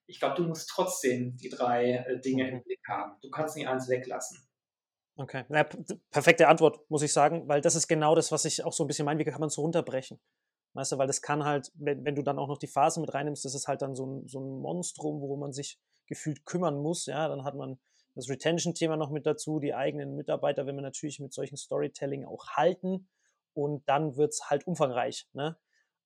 ich 0.06 0.18
glaube, 0.18 0.36
du 0.36 0.44
musst 0.44 0.68
trotzdem 0.68 1.36
die 1.36 1.48
drei 1.48 2.04
äh, 2.06 2.20
Dinge 2.20 2.48
im 2.48 2.62
Blick 2.62 2.80
haben. 2.88 3.12
Du 3.20 3.30
kannst 3.30 3.56
nicht 3.56 3.68
eins 3.68 3.88
weglassen. 3.88 4.46
Okay, 5.22 5.44
ja, 5.50 5.64
perfekte 6.10 6.48
Antwort, 6.48 6.80
muss 6.90 7.02
ich 7.02 7.12
sagen, 7.12 7.46
weil 7.46 7.60
das 7.60 7.76
ist 7.76 7.86
genau 7.86 8.16
das, 8.16 8.32
was 8.32 8.44
ich 8.44 8.64
auch 8.64 8.72
so 8.72 8.82
ein 8.82 8.88
bisschen 8.88 9.04
meine, 9.04 9.20
wie 9.20 9.24
kann 9.24 9.38
man 9.38 9.46
es 9.46 9.58
runterbrechen? 9.58 10.20
Weißt 10.74 10.90
du, 10.90 10.98
weil 10.98 11.06
das 11.06 11.22
kann 11.22 11.44
halt, 11.44 11.70
wenn, 11.74 12.04
wenn 12.04 12.16
du 12.16 12.22
dann 12.22 12.40
auch 12.40 12.48
noch 12.48 12.58
die 12.58 12.66
Phasen 12.66 13.02
mit 13.02 13.14
reinnimmst, 13.14 13.44
das 13.44 13.54
ist 13.54 13.68
halt 13.68 13.82
dann 13.82 13.94
so 13.94 14.04
ein, 14.04 14.26
so 14.26 14.40
ein 14.40 14.60
Monstrum, 14.60 15.20
worum 15.20 15.38
man 15.38 15.52
sich 15.52 15.78
gefühlt 16.06 16.44
kümmern 16.44 16.76
muss. 16.76 17.06
Ja, 17.06 17.28
dann 17.28 17.44
hat 17.44 17.54
man 17.54 17.78
das 18.16 18.28
Retention-Thema 18.28 18.96
noch 18.96 19.10
mit 19.10 19.24
dazu, 19.24 19.60
die 19.60 19.74
eigenen 19.74 20.16
Mitarbeiter, 20.16 20.66
wenn 20.66 20.74
wir 20.74 20.82
natürlich 20.82 21.20
mit 21.20 21.32
solchen 21.32 21.56
Storytelling 21.56 22.24
auch 22.24 22.48
halten 22.48 23.08
und 23.52 23.88
dann 23.88 24.16
wird 24.16 24.32
es 24.32 24.50
halt 24.50 24.66
umfangreich. 24.66 25.28
Ne? 25.34 25.56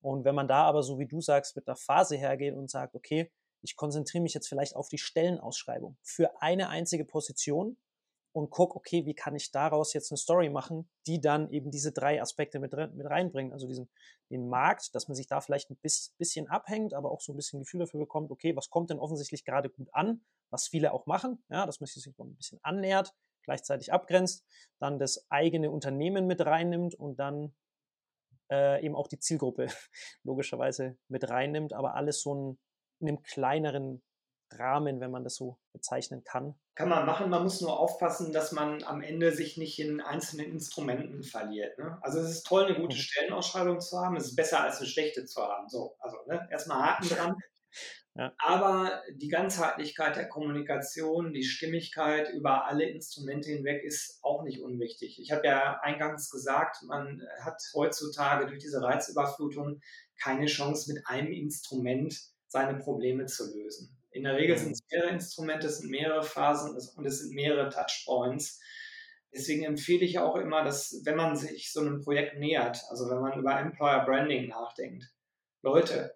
Und 0.03 0.27
wenn 0.27 0.35
man 0.35 0.47
da 0.47 0.65
aber, 0.65 0.83
so 0.83 0.99
wie 0.99 1.07
du 1.07 1.23
sagst, 1.23 1.57
mit 1.57 1.67
der 1.67 1.77
Phase 1.77 2.17
hergeht 2.17 2.55
und 2.55 2.71
sagt, 2.71 2.95
okay, 2.95 3.33
ich 3.63 3.77
konzentriere 3.77 4.23
mich 4.23 4.35
jetzt 4.35 4.49
vielleicht 4.49 4.77
auf 4.77 4.91
die 4.91 4.99
Stellenausschreibung 4.99 5.97
für 6.03 6.43
eine 6.43 6.69
einzige 6.69 7.07
Position 7.07 7.79
und 8.37 8.51
gucke, 8.51 8.77
okay, 8.77 9.07
wie 9.07 9.15
kann 9.15 9.35
ich 9.35 9.51
daraus 9.51 9.95
jetzt 9.95 10.13
eine 10.13 10.19
Story 10.19 10.51
machen, 10.51 10.91
die 11.07 11.23
dann 11.23 11.51
eben 11.51 11.71
diese 11.71 11.91
drei 11.91 12.21
Aspekte 12.21 12.59
mit, 12.59 12.71
mit 12.73 13.07
reinbringen. 13.07 13.55
Also 13.55 13.67
diesen, 13.67 13.89
den 14.29 14.51
Markt, 14.51 14.95
dass 14.95 15.09
man 15.09 15.15
sich 15.15 15.27
da 15.27 15.41
vielleicht 15.41 15.71
ein 15.71 15.79
bisschen 15.81 16.47
abhängt, 16.49 16.93
aber 16.93 17.11
auch 17.11 17.23
so 17.23 17.33
ein 17.33 17.37
bisschen 17.37 17.61
Gefühl 17.61 17.81
dafür 17.81 17.99
bekommt, 17.99 18.31
okay, 18.31 18.55
was 18.55 18.69
kommt 18.69 18.91
denn 18.91 18.99
offensichtlich 18.99 19.47
gerade 19.47 19.71
gut 19.71 19.89
an, 19.95 20.21
was 20.51 20.69
viele 20.69 20.93
auch 20.93 21.07
machen, 21.07 21.43
ja, 21.49 21.65
dass 21.65 21.81
man 21.81 21.87
sich 21.87 22.07
ein 22.07 22.37
bisschen 22.37 22.61
annähert, 22.63 23.15
gleichzeitig 23.43 23.91
abgrenzt, 23.91 24.45
dann 24.81 24.99
das 24.99 25.25
eigene 25.31 25.71
Unternehmen 25.71 26.27
mit 26.27 26.45
reinnimmt 26.45 26.95
und 26.95 27.19
dann 27.19 27.55
äh, 28.53 28.85
eben 28.85 28.97
auch 28.97 29.09
die 29.09 29.19
Zielgruppe 29.19 29.69
logischerweise 30.25 30.99
mit 31.09 31.27
reinnimmt, 31.31 31.73
aber 31.73 31.95
alles 31.95 32.21
so 32.21 32.35
ein 32.35 32.59
in 32.99 33.09
einem 33.09 33.23
kleineren 33.23 34.03
Rahmen, 34.51 35.01
wenn 35.01 35.11
man 35.11 35.25
das 35.25 35.37
so 35.37 35.59
bezeichnen 35.73 36.25
kann. 36.25 36.55
Kann 36.75 36.89
man 36.89 37.07
machen, 37.07 37.31
man 37.31 37.43
muss 37.43 37.61
nur 37.61 37.79
aufpassen, 37.79 38.33
dass 38.33 38.53
man 38.53 38.83
am 38.85 39.01
Ende 39.01 39.33
sich 39.33 39.57
nicht 39.57 39.79
in 39.79 40.01
einzelnen 40.01 40.53
Instrumenten 40.53 41.23
verliert. 41.23 41.79
Ne? 41.79 41.99
Also 42.03 42.21
es 42.21 42.31
ist 42.31 42.47
toll, 42.47 42.67
eine 42.67 42.77
gute 42.77 42.97
mhm. 42.97 43.01
Stellenausschreibung 43.01 43.81
zu 43.81 43.99
haben, 43.99 44.17
es 44.17 44.27
ist 44.27 44.37
besser 44.37 44.61
als 44.61 44.79
eine 44.79 44.87
schlechte 44.87 45.25
zu 45.25 45.43
haben. 45.43 45.69
So, 45.69 45.97
also 45.99 46.17
ne? 46.27 46.47
erstmal 46.51 46.83
Haken 46.83 47.09
dran. 47.09 47.37
Ja. 48.19 48.33
Aber 48.39 49.03
die 49.13 49.29
Ganzheitlichkeit 49.29 50.17
der 50.17 50.29
Kommunikation, 50.29 51.35
die 51.35 51.45
Stimmigkeit 51.45 52.31
über 52.33 52.65
alle 52.65 52.89
Instrumente 52.89 53.51
hinweg 53.51 53.85
ist 53.85 54.21
auch 54.23 54.43
nicht 54.43 54.63
unwichtig. 54.63 55.21
Ich 55.21 55.33
habe 55.33 55.47
ja 55.47 55.81
eingangs 55.83 56.31
gesagt, 56.31 56.83
man 56.85 57.23
hat 57.43 57.61
heutzutage 57.75 58.47
durch 58.47 58.61
diese 58.61 58.81
Reizüberflutung 58.81 59.83
keine 60.19 60.47
Chance 60.47 60.95
mit 60.95 61.07
einem 61.07 61.31
Instrument 61.31 62.19
seine 62.49 62.79
Probleme 62.79 63.27
zu 63.27 63.55
lösen. 63.55 63.96
In 64.17 64.25
der 64.25 64.37
Regel 64.37 64.57
sind 64.57 64.73
es 64.73 64.81
mehrere 64.91 65.11
Instrumente, 65.11 65.67
es 65.67 65.79
sind 65.79 65.91
mehrere 65.91 66.23
Phasen 66.23 66.75
und 66.75 67.05
es 67.05 67.21
sind 67.21 67.35
mehrere 67.35 67.69
Touchpoints. 67.69 68.59
Deswegen 69.31 69.65
empfehle 69.65 70.07
ich 70.07 70.19
auch 70.19 70.37
immer, 70.37 70.65
dass 70.65 71.03
wenn 71.05 71.17
man 71.17 71.37
sich 71.37 71.71
so 71.71 71.81
einem 71.81 72.01
Projekt 72.01 72.39
nähert, 72.39 72.83
also 72.89 73.11
wenn 73.11 73.21
man 73.21 73.39
über 73.39 73.61
Employer 73.61 74.07
Branding 74.07 74.49
nachdenkt, 74.49 75.13
Leute, 75.61 76.15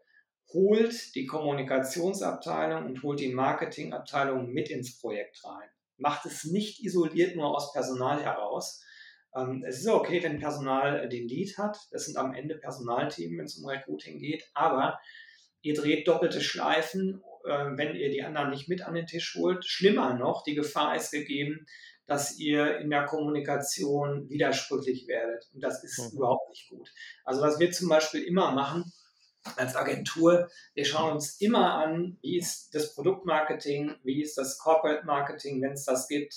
holt 0.54 1.14
die 1.14 1.26
Kommunikationsabteilung 1.26 2.86
und 2.86 3.02
holt 3.02 3.20
die 3.20 3.34
Marketingabteilung 3.34 4.50
mit 4.50 4.70
ins 4.70 4.98
Projekt 4.98 5.44
rein. 5.44 5.68
Macht 5.98 6.24
es 6.24 6.44
nicht 6.44 6.82
isoliert 6.82 7.36
nur 7.36 7.54
aus 7.54 7.74
Personal 7.74 8.22
heraus. 8.22 8.82
Ähm, 9.36 9.62
es 9.66 9.80
ist 9.80 9.88
okay, 9.88 10.22
wenn 10.22 10.38
Personal 10.38 11.06
den 11.10 11.28
Lead 11.28 11.58
hat. 11.58 11.76
Das 11.90 12.06
sind 12.06 12.16
am 12.16 12.32
Ende 12.32 12.56
Personalthemen, 12.56 13.36
wenn 13.36 13.44
es 13.44 13.58
um 13.58 13.68
Recruiting 13.68 14.18
geht. 14.18 14.48
Aber 14.54 14.98
ihr 15.60 15.74
dreht 15.74 16.08
doppelte 16.08 16.40
Schleifen, 16.40 17.22
äh, 17.44 17.76
wenn 17.76 17.94
ihr 17.94 18.10
die 18.10 18.22
anderen 18.22 18.50
nicht 18.50 18.68
mit 18.68 18.82
an 18.82 18.94
den 18.94 19.06
Tisch 19.06 19.34
holt. 19.34 19.64
Schlimmer 19.64 20.14
noch, 20.14 20.42
die 20.42 20.54
Gefahr 20.54 20.96
ist 20.96 21.10
gegeben, 21.10 21.66
dass 22.06 22.38
ihr 22.38 22.78
in 22.78 22.90
der 22.90 23.04
Kommunikation 23.04 24.28
widersprüchlich 24.28 25.06
werdet. 25.06 25.48
Und 25.54 25.62
das 25.62 25.84
ist 25.84 25.98
mhm. 25.98 26.18
überhaupt 26.18 26.48
nicht 26.50 26.68
gut. 26.68 26.92
Also 27.24 27.40
was 27.40 27.60
wir 27.60 27.70
zum 27.70 27.88
Beispiel 27.88 28.22
immer 28.22 28.52
machen 28.52 28.92
als 29.56 29.76
Agentur, 29.76 30.50
wir 30.74 30.84
schauen 30.84 31.12
uns 31.14 31.40
immer 31.40 31.74
an, 31.74 32.18
wie 32.20 32.36
ist 32.36 32.74
das 32.74 32.94
Produktmarketing, 32.94 33.94
wie 34.02 34.22
ist 34.22 34.36
das 34.36 34.58
Corporate 34.58 35.06
Marketing, 35.06 35.62
wenn 35.62 35.72
es 35.72 35.84
das 35.84 36.08
gibt. 36.08 36.34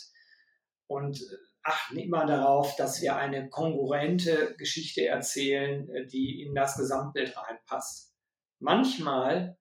Und 0.88 1.22
äh, 1.22 1.36
achten 1.63 1.98
immer 1.98 2.26
darauf, 2.26 2.76
dass 2.76 3.02
wir 3.02 3.16
eine 3.16 3.50
kongruente 3.50 4.56
Geschichte 4.58 5.08
erzählen, 5.08 5.89
äh, 5.89 6.06
die 6.06 6.44
in 6.44 6.54
das 6.54 6.78
Gesamtbild 6.78 7.36
reinpasst. 7.36 8.13
Manchmal 8.60 9.58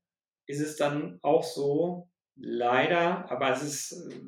ist 0.47 0.61
es 0.61 0.77
dann 0.77 1.19
auch 1.23 1.43
so, 1.43 2.09
leider, 2.37 3.31
aber 3.31 3.51
es 3.51 3.63
ist 3.63 3.93
äh, 3.93 4.21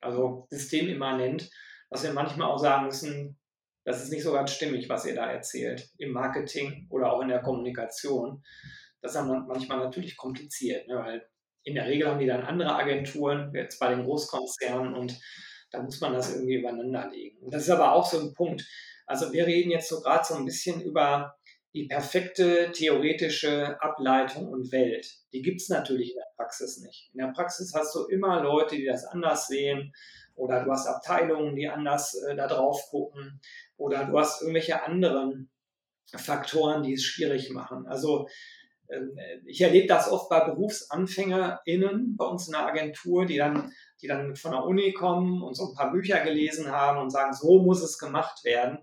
also 0.00 0.46
systemimmanent, 0.50 1.50
dass 1.90 2.02
wir 2.02 2.12
manchmal 2.12 2.48
auch 2.48 2.58
sagen 2.58 2.86
müssen, 2.86 3.38
das 3.84 4.02
ist 4.02 4.10
nicht 4.10 4.24
so 4.24 4.32
ganz 4.32 4.52
stimmig, 4.52 4.88
was 4.88 5.06
ihr 5.06 5.14
da 5.14 5.30
erzählt, 5.30 5.90
im 5.98 6.10
Marketing 6.10 6.86
oder 6.90 7.12
auch 7.12 7.20
in 7.20 7.28
der 7.28 7.40
Kommunikation. 7.40 8.42
Das 9.00 9.12
ist 9.12 9.16
dann 9.16 9.46
manchmal 9.46 9.78
natürlich 9.78 10.16
kompliziert, 10.16 10.88
ne? 10.88 10.96
weil 10.96 11.28
in 11.62 11.74
der 11.76 11.86
Regel 11.86 12.08
haben 12.08 12.18
die 12.18 12.26
dann 12.26 12.42
andere 12.42 12.74
Agenturen, 12.74 13.52
jetzt 13.54 13.78
bei 13.78 13.94
den 13.94 14.04
Großkonzernen 14.04 14.94
und 14.94 15.18
da 15.70 15.82
muss 15.82 16.00
man 16.00 16.14
das 16.14 16.34
irgendwie 16.34 16.56
übereinander 16.56 17.10
legen. 17.10 17.38
Und 17.42 17.54
das 17.54 17.62
ist 17.62 17.70
aber 17.70 17.92
auch 17.92 18.06
so 18.06 18.20
ein 18.20 18.32
Punkt. 18.32 18.64
Also 19.06 19.32
wir 19.32 19.46
reden 19.46 19.70
jetzt 19.70 19.88
so 19.88 20.00
gerade 20.00 20.24
so 20.24 20.34
ein 20.34 20.44
bisschen 20.44 20.80
über 20.80 21.36
die 21.76 21.86
perfekte 21.88 22.72
theoretische 22.72 23.80
Ableitung 23.82 24.48
und 24.48 24.72
Welt. 24.72 25.06
Die 25.34 25.42
gibt 25.42 25.60
es 25.60 25.68
natürlich 25.68 26.12
in 26.12 26.16
der 26.16 26.32
Praxis 26.34 26.78
nicht. 26.78 27.10
In 27.12 27.18
der 27.18 27.32
Praxis 27.32 27.74
hast 27.74 27.94
du 27.94 28.06
immer 28.06 28.42
Leute, 28.42 28.76
die 28.76 28.86
das 28.86 29.04
anders 29.04 29.46
sehen 29.46 29.92
oder 30.34 30.64
du 30.64 30.70
hast 30.70 30.86
Abteilungen, 30.86 31.54
die 31.54 31.68
anders 31.68 32.14
äh, 32.14 32.34
da 32.34 32.46
drauf 32.46 32.80
gucken 32.88 33.42
oder 33.76 34.06
du 34.06 34.18
hast 34.18 34.40
irgendwelche 34.40 34.84
anderen 34.84 35.50
Faktoren, 36.16 36.82
die 36.82 36.94
es 36.94 37.04
schwierig 37.04 37.50
machen. 37.50 37.86
Also 37.86 38.26
äh, 38.88 38.98
ich 39.44 39.60
erlebe 39.60 39.86
das 39.86 40.10
oft 40.10 40.30
bei 40.30 40.40
BerufsanfängerInnen 40.40 42.16
bei 42.16 42.24
uns 42.24 42.46
in 42.46 42.52
der 42.52 42.66
Agentur, 42.66 43.26
die 43.26 43.36
dann, 43.36 43.70
die 44.00 44.06
dann 44.06 44.34
von 44.34 44.52
der 44.52 44.64
Uni 44.64 44.94
kommen 44.94 45.42
und 45.42 45.54
so 45.54 45.68
ein 45.68 45.74
paar 45.74 45.92
Bücher 45.92 46.20
gelesen 46.20 46.72
haben 46.72 47.02
und 47.02 47.10
sagen, 47.10 47.34
so 47.34 47.58
muss 47.62 47.82
es 47.82 47.98
gemacht 47.98 48.44
werden. 48.44 48.78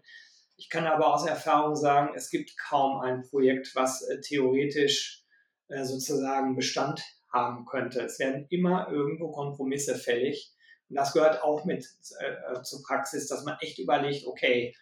Ich 0.57 0.69
kann 0.69 0.85
aber 0.85 1.13
aus 1.13 1.25
Erfahrung 1.25 1.75
sagen, 1.75 2.13
es 2.15 2.29
gibt 2.29 2.57
kaum 2.57 3.01
ein 3.01 3.23
Projekt, 3.23 3.75
was 3.75 4.01
äh, 4.03 4.21
theoretisch 4.21 5.23
äh, 5.67 5.83
sozusagen 5.83 6.55
Bestand 6.55 7.03
haben 7.31 7.65
könnte. 7.65 8.01
Es 8.01 8.19
werden 8.19 8.45
immer 8.49 8.89
irgendwo 8.89 9.31
Kompromisse 9.31 9.95
fällig. 9.95 10.53
Und 10.89 10.97
das 10.97 11.13
gehört 11.13 11.41
auch 11.41 11.65
mit 11.65 11.85
äh, 12.19 12.61
zur 12.61 12.83
Praxis, 12.83 13.27
dass 13.27 13.43
man 13.43 13.57
echt 13.61 13.79
überlegt, 13.79 14.27
okay, 14.27 14.75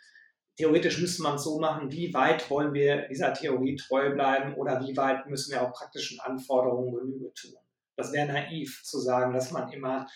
theoretisch 0.57 0.99
müsste 0.99 1.23
man 1.23 1.35
es 1.35 1.43
so 1.43 1.59
machen, 1.59 1.91
wie 1.91 2.13
weit 2.13 2.49
wollen 2.49 2.73
wir 2.73 3.07
dieser 3.07 3.33
Theorie 3.33 3.77
treu 3.77 4.13
bleiben 4.13 4.55
oder 4.55 4.81
wie 4.85 4.95
weit 4.97 5.27
müssen 5.27 5.51
wir 5.51 5.61
auch 5.61 5.73
praktischen 5.73 6.19
Anforderungen 6.19 6.93
Genüge 6.93 7.33
tun. 7.33 7.55
Das 7.95 8.11
wäre 8.11 8.27
naiv 8.27 8.81
zu 8.83 8.99
sagen, 8.99 9.33
dass 9.33 9.51
man 9.51 9.71
immer 9.71 10.07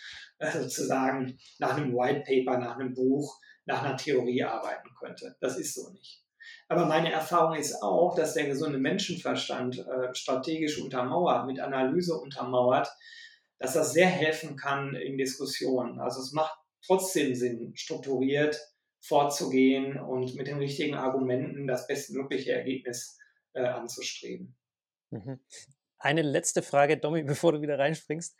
sozusagen 0.53 1.37
nach 1.59 1.77
einem 1.77 1.93
White 1.93 2.23
Paper, 2.25 2.57
nach 2.57 2.77
einem 2.77 2.93
Buch, 2.93 3.39
nach 3.65 3.83
einer 3.83 3.97
Theorie 3.97 4.43
arbeiten 4.43 4.89
könnte. 4.99 5.35
Das 5.39 5.57
ist 5.57 5.73
so 5.73 5.89
nicht. 5.89 6.23
Aber 6.67 6.85
meine 6.85 7.11
Erfahrung 7.11 7.55
ist 7.55 7.81
auch, 7.81 8.15
dass 8.15 8.33
der 8.33 8.45
gesunde 8.45 8.77
Menschenverstand 8.77 9.79
äh, 9.79 10.13
strategisch 10.13 10.79
untermauert, 10.79 11.45
mit 11.47 11.59
Analyse 11.59 12.15
untermauert, 12.15 12.89
dass 13.59 13.73
das 13.73 13.93
sehr 13.93 14.07
helfen 14.07 14.55
kann 14.55 14.95
in 14.95 15.17
Diskussionen. 15.17 15.99
Also 15.99 16.21
es 16.21 16.31
macht 16.33 16.55
trotzdem 16.85 17.35
Sinn, 17.35 17.75
strukturiert 17.75 18.59
vorzugehen 19.05 19.99
und 19.99 20.35
mit 20.35 20.47
den 20.47 20.57
richtigen 20.57 20.95
Argumenten 20.95 21.67
das 21.67 21.85
bestmögliche 21.85 22.53
Ergebnis 22.53 23.19
äh, 23.53 23.63
anzustreben. 23.63 24.55
Mhm. 25.11 25.39
Eine 25.99 26.23
letzte 26.23 26.63
Frage, 26.63 26.97
Domi, 26.97 27.23
bevor 27.23 27.53
du 27.53 27.61
wieder 27.61 27.77
reinspringst. 27.77 28.35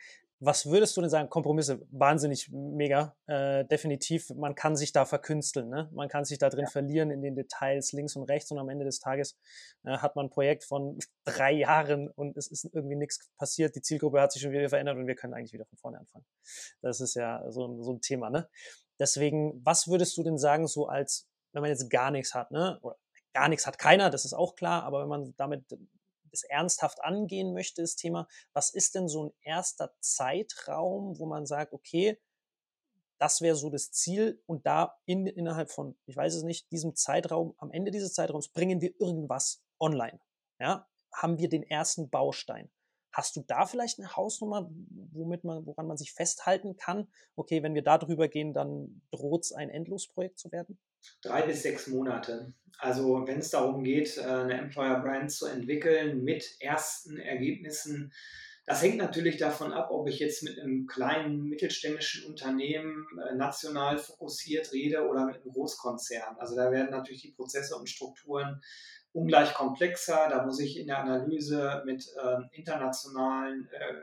Was 0.46 0.68
würdest 0.68 0.96
du 0.96 1.02
denn 1.02 1.10
sagen? 1.10 1.28
Kompromisse, 1.28 1.82
wahnsinnig 1.90 2.52
mega, 2.52 3.16
äh, 3.26 3.66
definitiv. 3.66 4.30
Man 4.30 4.54
kann 4.54 4.76
sich 4.76 4.92
da 4.92 5.04
verkünsteln, 5.06 5.70
ne? 5.70 5.90
man 5.92 6.08
kann 6.08 6.24
sich 6.24 6.38
da 6.38 6.50
drin 6.50 6.66
ja. 6.66 6.70
verlieren 6.70 7.10
in 7.10 7.24
den 7.24 7.36
Details 7.36 7.94
links 7.94 8.16
und 8.16 8.26
rechts 8.26 8.52
und 8.52 8.60
am 8.60 8.70
Ende 8.70 8.86
des 8.86 9.00
Tages 9.00 9.40
äh, 9.86 9.98
hat 9.98 10.16
man 10.16 10.28
ein 10.28 10.30
Projekt 10.30 10.64
von 10.64 11.00
drei 11.26 11.52
Jahren 11.52 12.10
und 12.10 12.38
es 12.38 12.46
ist 12.46 12.70
irgendwie 12.74 12.96
nichts 12.96 13.28
passiert. 13.40 13.76
Die 13.76 13.82
Zielgruppe 13.82 14.22
hat 14.22 14.34
sich 14.34 14.44
schon 14.44 14.52
wieder 14.52 14.70
verändert 14.70 14.98
und 14.98 15.08
wir 15.08 15.16
können 15.16 15.34
eigentlich 15.34 15.54
wieder 15.54 15.66
von 15.66 15.80
vorne 15.80 15.98
anfangen. 15.98 16.26
Das 16.84 17.02
ist 17.02 17.16
ja 17.16 17.44
so, 17.50 17.82
so 17.82 17.94
ein 17.94 18.02
Thema. 18.02 18.30
Ne? 18.30 18.48
Deswegen, 19.00 19.60
was 19.66 19.88
würdest 19.88 20.16
du 20.16 20.22
denn 20.22 20.38
sagen, 20.38 20.68
so 20.68 20.86
als, 20.88 21.28
wenn 21.54 21.64
man 21.64 21.72
jetzt 21.72 21.90
gar 21.90 22.12
nichts 22.12 22.36
hat, 22.36 22.52
ne? 22.52 22.78
oder 22.84 22.98
gar 23.34 23.50
nichts 23.50 23.66
hat 23.66 23.80
keiner, 23.80 24.12
das 24.12 24.26
ist 24.26 24.34
auch 24.34 24.56
klar, 24.56 24.84
aber 24.84 25.02
wenn 25.02 25.10
man 25.10 25.34
damit 25.38 25.66
es 26.36 26.44
ernsthaft 26.44 27.04
angehen 27.04 27.54
möchte, 27.54 27.82
das 27.82 27.96
Thema, 27.96 28.28
was 28.54 28.70
ist 28.70 28.96
denn 28.96 29.08
so 29.08 29.26
ein 29.26 29.34
erster 29.42 29.94
Zeitraum, 30.00 31.18
wo 31.20 31.26
man 31.26 31.46
sagt, 31.46 31.74
okay, 31.74 32.20
das 33.18 33.42
wäre 33.42 33.56
so 33.56 33.70
das 33.70 33.92
Ziel 33.92 34.42
und 34.46 34.66
da 34.66 34.98
in, 35.06 35.26
innerhalb 35.28 35.72
von, 35.72 35.98
ich 36.06 36.16
weiß 36.16 36.36
es 36.36 36.44
nicht, 36.44 36.72
diesem 36.72 36.96
Zeitraum, 36.96 37.56
am 37.58 37.72
Ende 37.72 37.92
dieses 37.92 38.14
Zeitraums 38.14 38.50
bringen 38.50 38.82
wir 38.82 38.94
irgendwas 39.00 39.64
online. 39.80 40.20
Ja, 40.60 40.88
haben 41.14 41.38
wir 41.38 41.50
den 41.50 41.64
ersten 41.64 42.10
Baustein. 42.10 42.70
Hast 43.12 43.38
du 43.38 43.42
da 43.42 43.66
vielleicht 43.66 44.00
eine 44.00 44.14
Hausnummer, 44.16 44.70
womit 45.14 45.46
man, 45.46 45.66
woran 45.66 45.88
man 45.88 45.96
sich 45.96 46.12
festhalten 46.12 46.76
kann? 46.76 47.08
Okay, 47.38 47.64
wenn 47.64 47.74
wir 47.74 47.84
da 47.84 47.98
drüber 47.98 48.28
gehen, 48.28 48.54
dann 48.54 49.02
droht 49.12 49.46
es 49.46 49.54
ein 49.54 49.70
Endlosprojekt 49.70 50.38
zu 50.38 50.52
werden? 50.52 50.78
Drei 51.22 51.44
bis 51.44 51.64
sechs 51.64 51.88
Monate. 51.88 52.54
Also 52.78 53.26
wenn 53.26 53.40
es 53.40 53.50
darum 53.50 53.84
geht, 53.84 54.18
äh, 54.18 54.22
eine 54.22 54.58
Employer 54.58 55.00
Brand 55.00 55.32
zu 55.32 55.46
entwickeln 55.46 56.24
mit 56.24 56.46
ersten 56.60 57.18
Ergebnissen, 57.18 58.12
das 58.68 58.82
hängt 58.82 58.98
natürlich 58.98 59.38
davon 59.38 59.74
ab, 59.74 59.92
ob 59.92 60.10
ich 60.10 60.18
jetzt 60.18 60.42
mit 60.42 60.60
einem 60.60 60.88
kleinen 60.88 61.44
mittelständischen 61.44 62.26
Unternehmen 62.26 63.06
äh, 63.20 63.36
national 63.36 64.00
fokussiert 64.00 64.74
rede 64.74 65.08
oder 65.08 65.26
mit 65.26 65.36
einem 65.36 65.52
Großkonzern. 65.52 66.38
Also 66.40 66.56
da 66.56 66.72
werden 66.72 66.90
natürlich 66.90 67.22
die 67.22 67.34
Prozesse 67.34 67.76
und 67.76 67.88
Strukturen 67.88 68.62
ungleich 69.14 69.54
komplexer. 69.54 70.30
Da 70.30 70.44
muss 70.44 70.60
ich 70.60 70.80
in 70.80 70.88
der 70.88 70.98
Analyse 70.98 71.84
mit 71.86 72.06
äh, 72.18 72.58
internationalen 72.58 73.70
äh, 73.72 73.94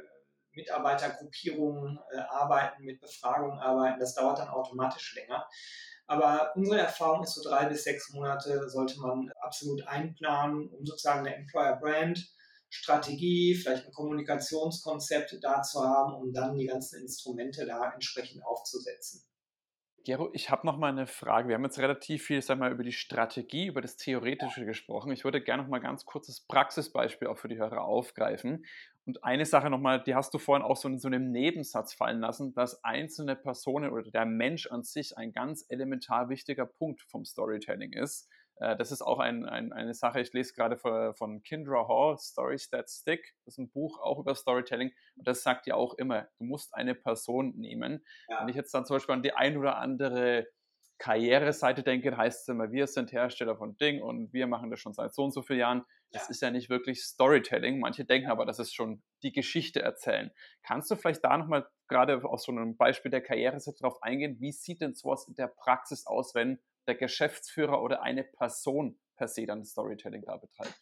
Mitarbeitergruppierungen 0.53 1.99
äh, 2.13 2.19
arbeiten, 2.19 2.85
mit 2.85 3.01
Befragungen 3.01 3.59
arbeiten. 3.59 3.99
Das 3.99 4.15
dauert 4.15 4.39
dann 4.39 4.49
automatisch 4.49 5.15
länger. 5.17 5.45
Aber 6.07 6.53
unsere 6.57 6.81
Erfahrung 6.81 7.23
ist 7.23 7.35
so 7.35 7.49
drei 7.49 7.67
bis 7.67 7.85
sechs 7.85 8.13
Monate 8.13 8.69
sollte 8.69 9.01
man 9.01 9.31
absolut 9.41 9.87
einplanen, 9.87 10.69
um 10.69 10.85
sozusagen 10.85 11.27
eine 11.27 11.37
Employer 11.37 11.77
Brand 11.77 12.33
Strategie, 12.75 13.55
vielleicht 13.55 13.87
ein 13.87 13.93
Kommunikationskonzept 13.93 15.39
da 15.43 15.63
zu 15.63 15.81
haben, 15.83 16.15
um 16.15 16.33
dann 16.33 16.57
die 16.57 16.67
ganzen 16.67 17.03
Instrumente 17.03 17.67
da 17.67 17.93
entsprechend 17.93 18.43
aufzusetzen. 18.47 19.23
Gero, 20.05 20.31
ich 20.33 20.51
habe 20.51 20.67
noch 20.67 20.79
mal 20.79 20.89
eine 20.89 21.07
Frage. 21.07 21.49
Wir 21.49 21.55
haben 21.55 21.63
jetzt 21.63 21.79
relativ 21.79 22.25
viel 22.25 22.43
sag 22.43 22.59
mal, 22.59 22.73
über 22.73 22.83
die 22.83 22.93
Strategie, 22.93 23.67
über 23.67 23.81
das 23.81 23.97
Theoretische 23.97 24.65
gesprochen. 24.65 25.13
Ich 25.13 25.23
würde 25.23 25.41
gerne 25.41 25.63
noch 25.63 25.71
mal 25.71 25.79
ganz 25.79 26.05
kurzes 26.05 26.41
Praxisbeispiel 26.41 27.29
auch 27.29 27.39
für 27.39 27.47
die 27.47 27.59
Hörer 27.59 27.83
aufgreifen. 27.83 28.65
Und 29.07 29.23
eine 29.23 29.47
Sache 29.47 29.71
noch 29.71 29.79
mal, 29.79 30.03
die 30.03 30.17
hast 30.17 30.35
du 30.35 30.39
vorhin 30.39 30.65
auch 30.65 30.77
so 30.77 30.89
in 30.89 30.99
so 30.99 31.07
einem 31.07 31.31
Nebensatz 31.31 31.93
fallen 31.95 32.21
lassen, 32.21 32.53
dass 32.53 32.83
einzelne 32.83 33.37
Personen 33.37 33.93
oder 33.93 34.11
der 34.11 34.27
Mensch 34.27 34.67
an 34.67 34.83
sich 34.83 35.17
ein 35.17 35.33
ganz 35.33 35.65
elementar 35.69 36.29
wichtiger 36.29 36.67
Punkt 36.67 37.03
vom 37.03 37.25
Storytelling 37.25 37.93
ist. 37.93 38.29
Äh, 38.57 38.77
das 38.77 38.93
ist 38.93 39.03
auch 39.03 39.19
ein, 39.19 39.45
ein, 39.45 39.73
eine 39.73 39.95
Sache, 39.95 40.21
ich 40.21 40.33
lese 40.33 40.55
gerade 40.55 40.77
von, 40.77 41.15
von 41.15 41.43
Kindra 41.43 41.89
Hall, 41.89 42.17
Stories 42.19 42.71
That 42.71 42.91
Stick. 42.91 43.35
Das 43.45 43.55
ist 43.55 43.59
ein 43.59 43.71
Buch 43.71 43.99
auch 44.01 44.19
über 44.19 44.35
Storytelling. 44.35 44.93
Und 45.17 45.27
das 45.27 45.43
sagt 45.43 45.67
ja 45.67 45.75
auch 45.75 45.95
immer, 45.95 46.29
du 46.39 46.45
musst 46.45 46.75
eine 46.75 46.95
Person 46.95 47.55
nehmen. 47.57 48.05
Ja. 48.29 48.41
Wenn 48.41 48.49
ich 48.49 48.57
jetzt 48.57 48.73
dann 48.75 48.85
zum 48.87 48.97
Beispiel 48.97 49.15
an 49.15 49.23
die 49.23 49.33
ein 49.33 49.57
oder 49.57 49.77
andere 49.79 50.47
Karriereseite 51.03 51.83
denke, 51.83 52.17
heißt 52.17 52.43
es 52.43 52.49
immer, 52.49 52.71
wir 52.71 52.87
sind 52.87 53.11
Hersteller 53.11 53.57
von 53.57 53.77
Ding 53.77 54.01
und 54.01 54.33
wir 54.33 54.47
machen 54.47 54.71
das 54.71 54.79
schon 54.79 54.93
seit 54.93 55.13
so 55.13 55.25
und 55.25 55.33
so 55.33 55.43
vielen 55.43 55.59
Jahren. 55.59 55.85
Das 56.13 56.25
ja. 56.25 56.31
ist 56.31 56.43
ja 56.43 56.51
nicht 56.53 56.71
wirklich 56.71 57.03
Storytelling. 57.03 57.81
Manche 57.81 58.05
denken 58.05 58.31
aber, 58.31 58.47
das 58.47 58.61
ist 58.61 58.73
schon 58.73 59.03
die 59.25 59.33
Geschichte 59.33 59.83
erzählen. 59.83 60.31
Kannst 60.63 60.91
du 60.93 60.95
vielleicht 60.95 61.25
da 61.25 61.37
nochmal 61.37 61.67
gerade 61.89 62.23
aus 62.25 62.45
so 62.45 62.53
einem 62.53 62.77
Beispiel 62.77 63.11
der 63.11 63.21
Karriereseite 63.21 63.79
drauf 63.81 64.01
eingehen? 64.01 64.37
Wie 64.39 64.53
sieht 64.53 64.81
denn 64.81 64.95
sowas 64.95 65.27
in 65.27 65.35
der 65.35 65.49
Praxis 65.49 66.07
aus, 66.07 66.37
wenn 66.37 66.61
der 66.87 66.95
Geschäftsführer 66.95 67.83
oder 67.83 68.03
eine 68.03 68.25
Person 68.25 68.99
per 69.17 69.29
se 69.29 69.47
dann 69.47 69.65
Storytelling 69.65 70.25
da 70.25 70.37
betreibt? 70.37 70.75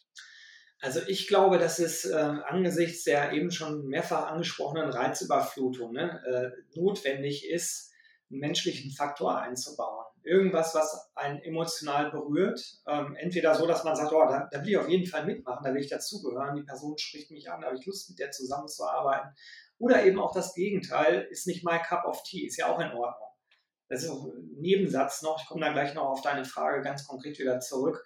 Also 0.81 0.99
ich 1.07 1.27
glaube, 1.27 1.59
dass 1.59 1.77
es 1.77 2.05
äh, 2.05 2.15
angesichts 2.15 3.03
der 3.03 3.33
eben 3.33 3.51
schon 3.51 3.85
mehrfach 3.85 4.31
angesprochenen 4.31 4.89
Reizüberflutung 4.89 5.93
ne, 5.93 6.21
äh, 6.25 6.79
notwendig 6.79 7.47
ist, 7.47 7.91
einen 8.31 8.39
menschlichen 8.39 8.91
Faktor 8.91 9.39
einzubauen. 9.39 10.05
Irgendwas, 10.23 10.73
was 10.73 11.11
einen 11.15 11.39
emotional 11.41 12.09
berührt. 12.09 12.61
Ähm, 12.87 13.15
entweder 13.19 13.53
so, 13.53 13.67
dass 13.67 13.83
man 13.83 13.95
sagt, 13.95 14.11
oh, 14.11 14.25
da, 14.27 14.47
da 14.51 14.61
will 14.61 14.69
ich 14.69 14.77
auf 14.77 14.89
jeden 14.89 15.05
Fall 15.05 15.25
mitmachen, 15.25 15.63
da 15.63 15.73
will 15.73 15.81
ich 15.81 15.89
dazugehören, 15.89 16.55
die 16.55 16.63
Person 16.63 16.97
spricht 16.97 17.29
mich 17.29 17.49
an, 17.51 17.61
da 17.61 17.67
habe 17.67 17.77
ich 17.77 17.85
Lust, 17.85 18.09
mit 18.09 18.17
der 18.17 18.31
zusammenzuarbeiten. 18.31 19.31
Oder 19.77 20.03
eben 20.05 20.19
auch 20.19 20.33
das 20.33 20.53
Gegenteil, 20.53 21.27
ist 21.29 21.45
nicht 21.45 21.63
my 21.63 21.77
cup 21.79 22.05
of 22.05 22.21
tea, 22.23 22.45
ist 22.45 22.57
ja 22.57 22.67
auch 22.67 22.79
in 22.79 22.91
Ordnung 22.91 23.30
das 23.91 24.03
ist 24.03 24.09
ein 24.09 24.55
Nebensatz 24.61 25.21
noch, 25.21 25.41
ich 25.41 25.47
komme 25.47 25.65
da 25.65 25.73
gleich 25.73 25.93
noch 25.93 26.05
auf 26.05 26.21
deine 26.21 26.45
Frage 26.45 26.81
ganz 26.81 27.05
konkret 27.05 27.37
wieder 27.39 27.59
zurück. 27.59 28.05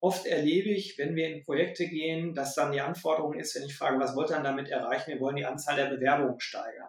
Oft 0.00 0.26
erlebe 0.26 0.68
ich, 0.68 0.96
wenn 0.96 1.16
wir 1.16 1.28
in 1.28 1.42
Projekte 1.42 1.88
gehen, 1.88 2.34
dass 2.34 2.54
dann 2.54 2.70
die 2.70 2.80
Anforderung 2.80 3.34
ist, 3.34 3.56
wenn 3.56 3.64
ich 3.64 3.76
frage, 3.76 3.98
was 3.98 4.14
wollt 4.14 4.30
ihr 4.30 4.34
dann 4.34 4.44
damit 4.44 4.68
erreichen? 4.68 5.10
Wir 5.10 5.20
wollen 5.20 5.34
die 5.34 5.44
Anzahl 5.44 5.74
der 5.74 5.86
Bewerbungen 5.86 6.38
steigern. 6.38 6.88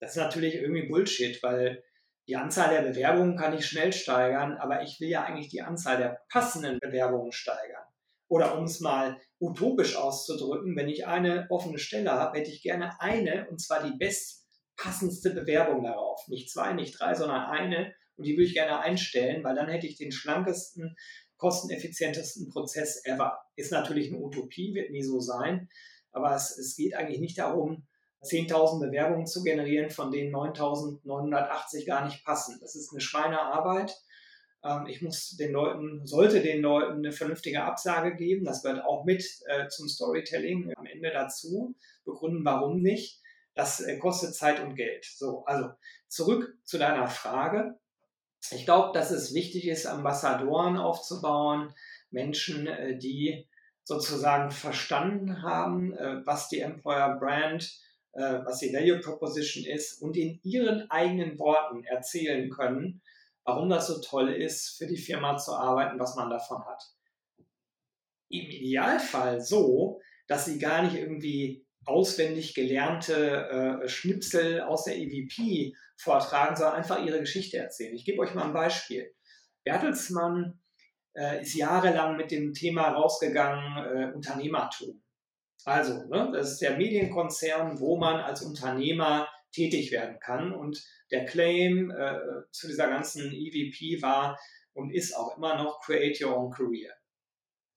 Das 0.00 0.10
ist 0.10 0.16
natürlich 0.16 0.56
irgendwie 0.56 0.86
Bullshit, 0.86 1.42
weil 1.42 1.82
die 2.28 2.36
Anzahl 2.36 2.74
der 2.74 2.82
Bewerbungen 2.82 3.38
kann 3.38 3.56
ich 3.56 3.64
schnell 3.64 3.92
steigern, 3.92 4.58
aber 4.58 4.82
ich 4.82 5.00
will 5.00 5.08
ja 5.08 5.24
eigentlich 5.24 5.48
die 5.48 5.62
Anzahl 5.62 5.96
der 5.96 6.20
passenden 6.28 6.78
Bewerbungen 6.80 7.32
steigern. 7.32 7.84
Oder 8.28 8.58
um 8.58 8.64
es 8.64 8.80
mal 8.80 9.18
utopisch 9.40 9.96
auszudrücken, 9.96 10.76
wenn 10.76 10.90
ich 10.90 11.06
eine 11.06 11.46
offene 11.48 11.78
Stelle 11.78 12.10
habe, 12.10 12.38
hätte 12.38 12.50
ich 12.50 12.62
gerne 12.62 13.00
eine, 13.00 13.48
und 13.48 13.62
zwar 13.62 13.82
die 13.82 13.96
best 13.96 14.45
passendste 14.76 15.30
Bewerbung 15.30 15.82
darauf. 15.82 16.26
Nicht 16.28 16.50
zwei, 16.50 16.72
nicht 16.72 16.98
drei, 16.98 17.14
sondern 17.14 17.46
eine. 17.46 17.94
Und 18.16 18.26
die 18.26 18.32
würde 18.32 18.44
ich 18.44 18.54
gerne 18.54 18.80
einstellen, 18.80 19.44
weil 19.44 19.54
dann 19.54 19.68
hätte 19.68 19.86
ich 19.86 19.96
den 19.96 20.12
schlankesten, 20.12 20.96
kosteneffizientesten 21.36 22.48
Prozess 22.48 23.04
ever. 23.04 23.38
Ist 23.56 23.72
natürlich 23.72 24.08
eine 24.08 24.22
Utopie, 24.22 24.74
wird 24.74 24.90
nie 24.90 25.02
so 25.02 25.20
sein. 25.20 25.68
Aber 26.12 26.34
es, 26.34 26.56
es 26.56 26.76
geht 26.76 26.94
eigentlich 26.94 27.20
nicht 27.20 27.38
darum, 27.38 27.86
10.000 28.24 28.80
Bewerbungen 28.80 29.26
zu 29.26 29.42
generieren, 29.42 29.90
von 29.90 30.10
denen 30.10 30.34
9.980 30.34 31.86
gar 31.86 32.04
nicht 32.06 32.24
passen. 32.24 32.58
Das 32.60 32.74
ist 32.74 32.90
eine 32.90 33.00
Schweinearbeit. 33.00 33.94
Ähm, 34.64 34.86
ich 34.86 35.02
muss 35.02 35.36
den 35.36 35.52
Leuten, 35.52 36.06
sollte 36.06 36.40
den 36.40 36.62
Leuten 36.62 36.98
eine 36.98 37.12
vernünftige 37.12 37.62
Absage 37.62 38.16
geben. 38.16 38.44
Das 38.44 38.62
gehört 38.62 38.84
auch 38.84 39.04
mit 39.04 39.24
äh, 39.46 39.68
zum 39.68 39.88
Storytelling 39.88 40.72
am 40.74 40.86
Ende 40.86 41.10
dazu. 41.10 41.74
Begründen, 42.04 42.44
warum 42.44 42.80
nicht. 42.80 43.20
Das 43.56 43.80
äh, 43.80 43.98
kostet 43.98 44.34
Zeit 44.34 44.60
und 44.60 44.76
Geld. 44.76 45.04
So, 45.04 45.44
also 45.46 45.70
zurück 46.08 46.56
zu 46.64 46.78
deiner 46.78 47.08
Frage. 47.08 47.78
Ich 48.52 48.64
glaube, 48.66 48.96
dass 48.96 49.10
es 49.10 49.34
wichtig 49.34 49.66
ist, 49.66 49.86
Ambassadoren 49.86 50.76
aufzubauen, 50.76 51.74
Menschen, 52.10 52.66
äh, 52.68 52.96
die 52.98 53.48
sozusagen 53.82 54.50
verstanden 54.50 55.42
haben, 55.42 55.96
äh, 55.96 56.24
was 56.24 56.48
die 56.48 56.60
Employer 56.60 57.18
Brand, 57.18 57.82
was 58.18 58.60
die 58.60 58.72
Value 58.72 59.00
Proposition 59.00 59.66
ist 59.66 60.00
und 60.00 60.16
in 60.16 60.40
ihren 60.42 60.90
eigenen 60.90 61.38
Worten 61.38 61.84
erzählen 61.84 62.48
können, 62.48 63.02
warum 63.44 63.68
das 63.68 63.88
so 63.88 64.00
toll 64.00 64.32
ist, 64.32 64.78
für 64.78 64.86
die 64.86 64.96
Firma 64.96 65.36
zu 65.36 65.52
arbeiten, 65.52 66.00
was 66.00 66.16
man 66.16 66.30
davon 66.30 66.64
hat. 66.64 66.82
Im 68.30 68.46
Idealfall 68.46 69.42
so, 69.42 70.00
dass 70.28 70.46
sie 70.46 70.58
gar 70.58 70.80
nicht 70.80 70.94
irgendwie 70.94 71.65
auswendig 71.86 72.54
gelernte 72.54 73.80
äh, 73.82 73.88
Schnipsel 73.88 74.60
aus 74.60 74.84
der 74.84 74.98
EVP 74.98 75.74
vortragen, 75.96 76.56
sondern 76.56 76.76
einfach 76.76 77.04
ihre 77.04 77.20
Geschichte 77.20 77.58
erzählen. 77.58 77.94
Ich 77.94 78.04
gebe 78.04 78.20
euch 78.20 78.34
mal 78.34 78.44
ein 78.44 78.52
Beispiel. 78.52 79.12
Bertelsmann 79.64 80.60
äh, 81.14 81.42
ist 81.42 81.54
jahrelang 81.54 82.16
mit 82.16 82.30
dem 82.30 82.52
Thema 82.52 82.88
rausgegangen, 82.88 83.86
äh, 83.86 84.14
Unternehmertum. 84.14 85.02
Also, 85.64 86.04
ne, 86.06 86.30
das 86.32 86.52
ist 86.52 86.62
der 86.62 86.76
Medienkonzern, 86.76 87.80
wo 87.80 87.96
man 87.96 88.20
als 88.20 88.42
Unternehmer 88.42 89.28
tätig 89.52 89.90
werden 89.90 90.18
kann. 90.20 90.52
Und 90.52 90.84
der 91.10 91.24
Claim 91.24 91.90
äh, 91.90 92.18
zu 92.52 92.68
dieser 92.68 92.88
ganzen 92.88 93.32
EVP 93.32 94.02
war 94.02 94.38
und 94.74 94.90
ist 94.92 95.16
auch 95.16 95.36
immer 95.36 95.56
noch 95.56 95.80
Create 95.80 96.20
Your 96.20 96.36
Own 96.36 96.50
Career. 96.50 96.92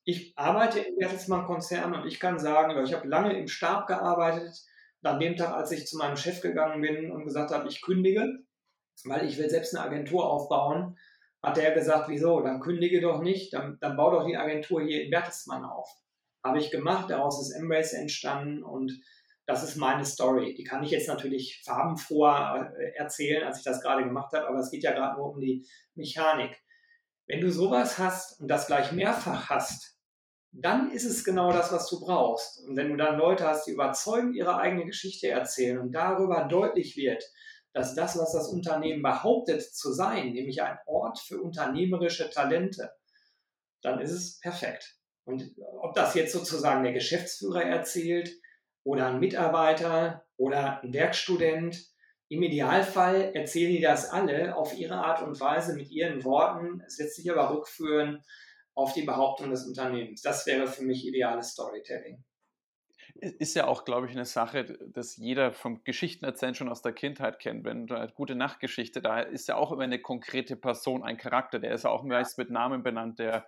Ich 0.04 0.34
arbeite 0.38 0.80
im 0.80 0.98
Bertelsmann-Konzern 0.98 1.94
und 1.94 2.08
ich 2.08 2.20
kann 2.20 2.40
sagen, 2.40 2.82
ich 2.84 2.94
habe 2.94 3.08
lange 3.08 3.38
im 3.38 3.48
Stab 3.48 3.88
gearbeitet. 3.88 4.54
Und 5.02 5.10
an 5.10 5.20
dem 5.20 5.36
Tag, 5.36 5.54
als 5.54 5.72
ich 5.72 5.88
zu 5.88 5.98
meinem 5.98 6.18
Chef 6.18 6.42
gegangen 6.42 6.82
bin 6.82 7.12
und 7.12 7.26
gesagt 7.26 7.52
habe, 7.52 7.68
ich 7.68 7.82
kündige, 7.82 8.40
weil 9.06 9.26
ich 9.26 9.38
will 9.38 9.50
selbst 9.50 9.76
eine 9.76 9.86
Agentur 9.86 10.30
aufbauen, 10.30 10.98
hat 11.42 11.58
der 11.58 11.72
gesagt, 11.72 12.10
wieso, 12.10 12.42
dann 12.42 12.60
kündige 12.60 13.00
doch 13.02 13.22
nicht, 13.22 13.54
dann, 13.54 13.78
dann 13.80 13.96
bau 13.96 14.12
doch 14.12 14.26
die 14.26 14.36
Agentur 14.36 14.82
hier 14.82 15.04
in 15.04 15.12
Bertelsmann 15.12 15.64
auf. 15.64 15.90
Habe 16.44 16.60
ich 16.60 16.72
gemacht, 16.72 17.10
daraus 17.10 17.42
ist 17.42 17.52
Embrace 17.56 17.94
entstanden 17.94 18.64
und 18.64 19.00
das 19.46 19.64
ist 19.64 19.78
meine 19.78 20.06
Story. 20.06 20.54
Die 20.54 20.64
kann 20.64 20.84
ich 20.84 20.92
jetzt 20.92 21.08
natürlich 21.08 21.62
farbenfroh 21.66 22.28
äh, 22.28 22.92
erzählen, 22.96 23.44
als 23.44 23.60
ich 23.60 23.64
das 23.64 23.82
gerade 23.82 24.04
gemacht 24.04 24.34
habe, 24.34 24.48
aber 24.48 24.60
es 24.60 24.70
geht 24.70 24.84
ja 24.84 24.92
gerade 24.92 25.18
nur 25.18 25.32
um 25.32 25.40
die 25.40 25.66
Mechanik. 25.96 26.62
Wenn 27.30 27.40
du 27.40 27.50
sowas 27.50 27.98
hast 27.98 28.42
und 28.42 28.50
das 28.50 28.68
gleich 28.68 28.92
mehrfach 28.92 29.50
hast, 29.50 29.98
dann 30.52 30.92
ist 30.92 31.06
es 31.06 31.24
genau 31.24 31.54
das, 31.54 31.72
was 31.72 31.88
du 31.90 32.02
brauchst. 32.02 32.68
Und 32.68 32.76
wenn 32.76 32.90
du 32.90 32.98
dann 32.98 33.18
Leute 33.18 33.46
hast, 33.48 33.68
die 33.68 33.72
überzeugend 33.72 34.36
ihre 34.36 34.58
eigene 34.58 34.86
Geschichte 34.86 35.30
erzählen 35.30 35.80
und 35.80 35.94
darüber 35.94 36.44
deutlich 36.46 36.98
wird, 36.98 37.24
dass 37.72 37.96
das, 37.96 38.18
was 38.18 38.34
das 38.34 38.50
Unternehmen 38.50 39.04
behauptet 39.04 39.62
zu 39.62 39.94
sein, 39.94 40.34
nämlich 40.34 40.62
ein 40.62 40.78
Ort 40.88 41.20
für 41.20 41.40
unternehmerische 41.40 42.30
Talente, 42.30 42.92
dann 43.82 44.02
ist 44.02 44.12
es 44.12 44.40
perfekt. 44.40 44.98
Und 45.24 45.52
ob 45.80 45.94
das 45.94 46.16
jetzt 46.16 46.34
sozusagen 46.34 46.84
der 46.84 46.94
Geschäftsführer 46.94 47.64
erzählt, 47.64 48.32
oder 48.84 49.08
ein 49.08 49.20
Mitarbeiter 49.20 50.26
oder 50.38 50.82
ein 50.82 50.94
Werkstudent. 50.94 51.89
Im 52.30 52.44
Idealfall 52.44 53.32
erzählen 53.34 53.72
die 53.72 53.82
das 53.82 54.12
alle 54.12 54.56
auf 54.56 54.78
ihre 54.78 54.96
Art 54.96 55.24
und 55.24 55.40
Weise 55.40 55.76
mit 55.76 55.90
ihren 55.90 56.24
Worten. 56.24 56.82
Es 56.86 57.00
lässt 57.00 57.16
sich 57.16 57.30
aber 57.32 57.50
rückführen 57.52 58.24
auf 58.76 58.94
die 58.94 59.02
Behauptung 59.02 59.50
des 59.50 59.66
Unternehmens. 59.66 60.22
Das 60.22 60.46
wäre 60.46 60.68
für 60.68 60.84
mich 60.84 61.08
ideales 61.08 61.50
Storytelling. 61.50 62.24
Ist 63.16 63.56
ja 63.56 63.68
auch, 63.68 63.84
glaube 63.84 64.06
ich, 64.06 64.14
eine 64.14 64.26
Sache, 64.26 64.78
dass 64.94 65.18
jeder 65.18 65.52
vom 65.52 65.84
Geschichtenerzählen 65.84 66.54
schon 66.54 66.70
aus 66.70 66.84
der 66.84 66.94
Kindheit 66.94 67.40
kennt. 67.40 67.66
Wenn 67.66 67.88
du 67.88 67.96
eine 67.96 68.12
gute 68.12 68.36
Nachtgeschichte, 68.36 69.02
da 69.02 69.20
ist 69.22 69.48
ja 69.48 69.56
auch 69.56 69.72
immer 69.72 69.84
eine 69.84 70.00
konkrete 70.00 70.56
Person, 70.56 71.04
ein 71.04 71.18
Charakter, 71.18 71.58
der 71.58 71.74
ist 71.74 71.84
ja 71.84 71.90
auch 71.90 72.04
meist 72.04 72.38
mit 72.38 72.52
Namen 72.52 72.84
benannt, 72.84 73.18
der 73.18 73.48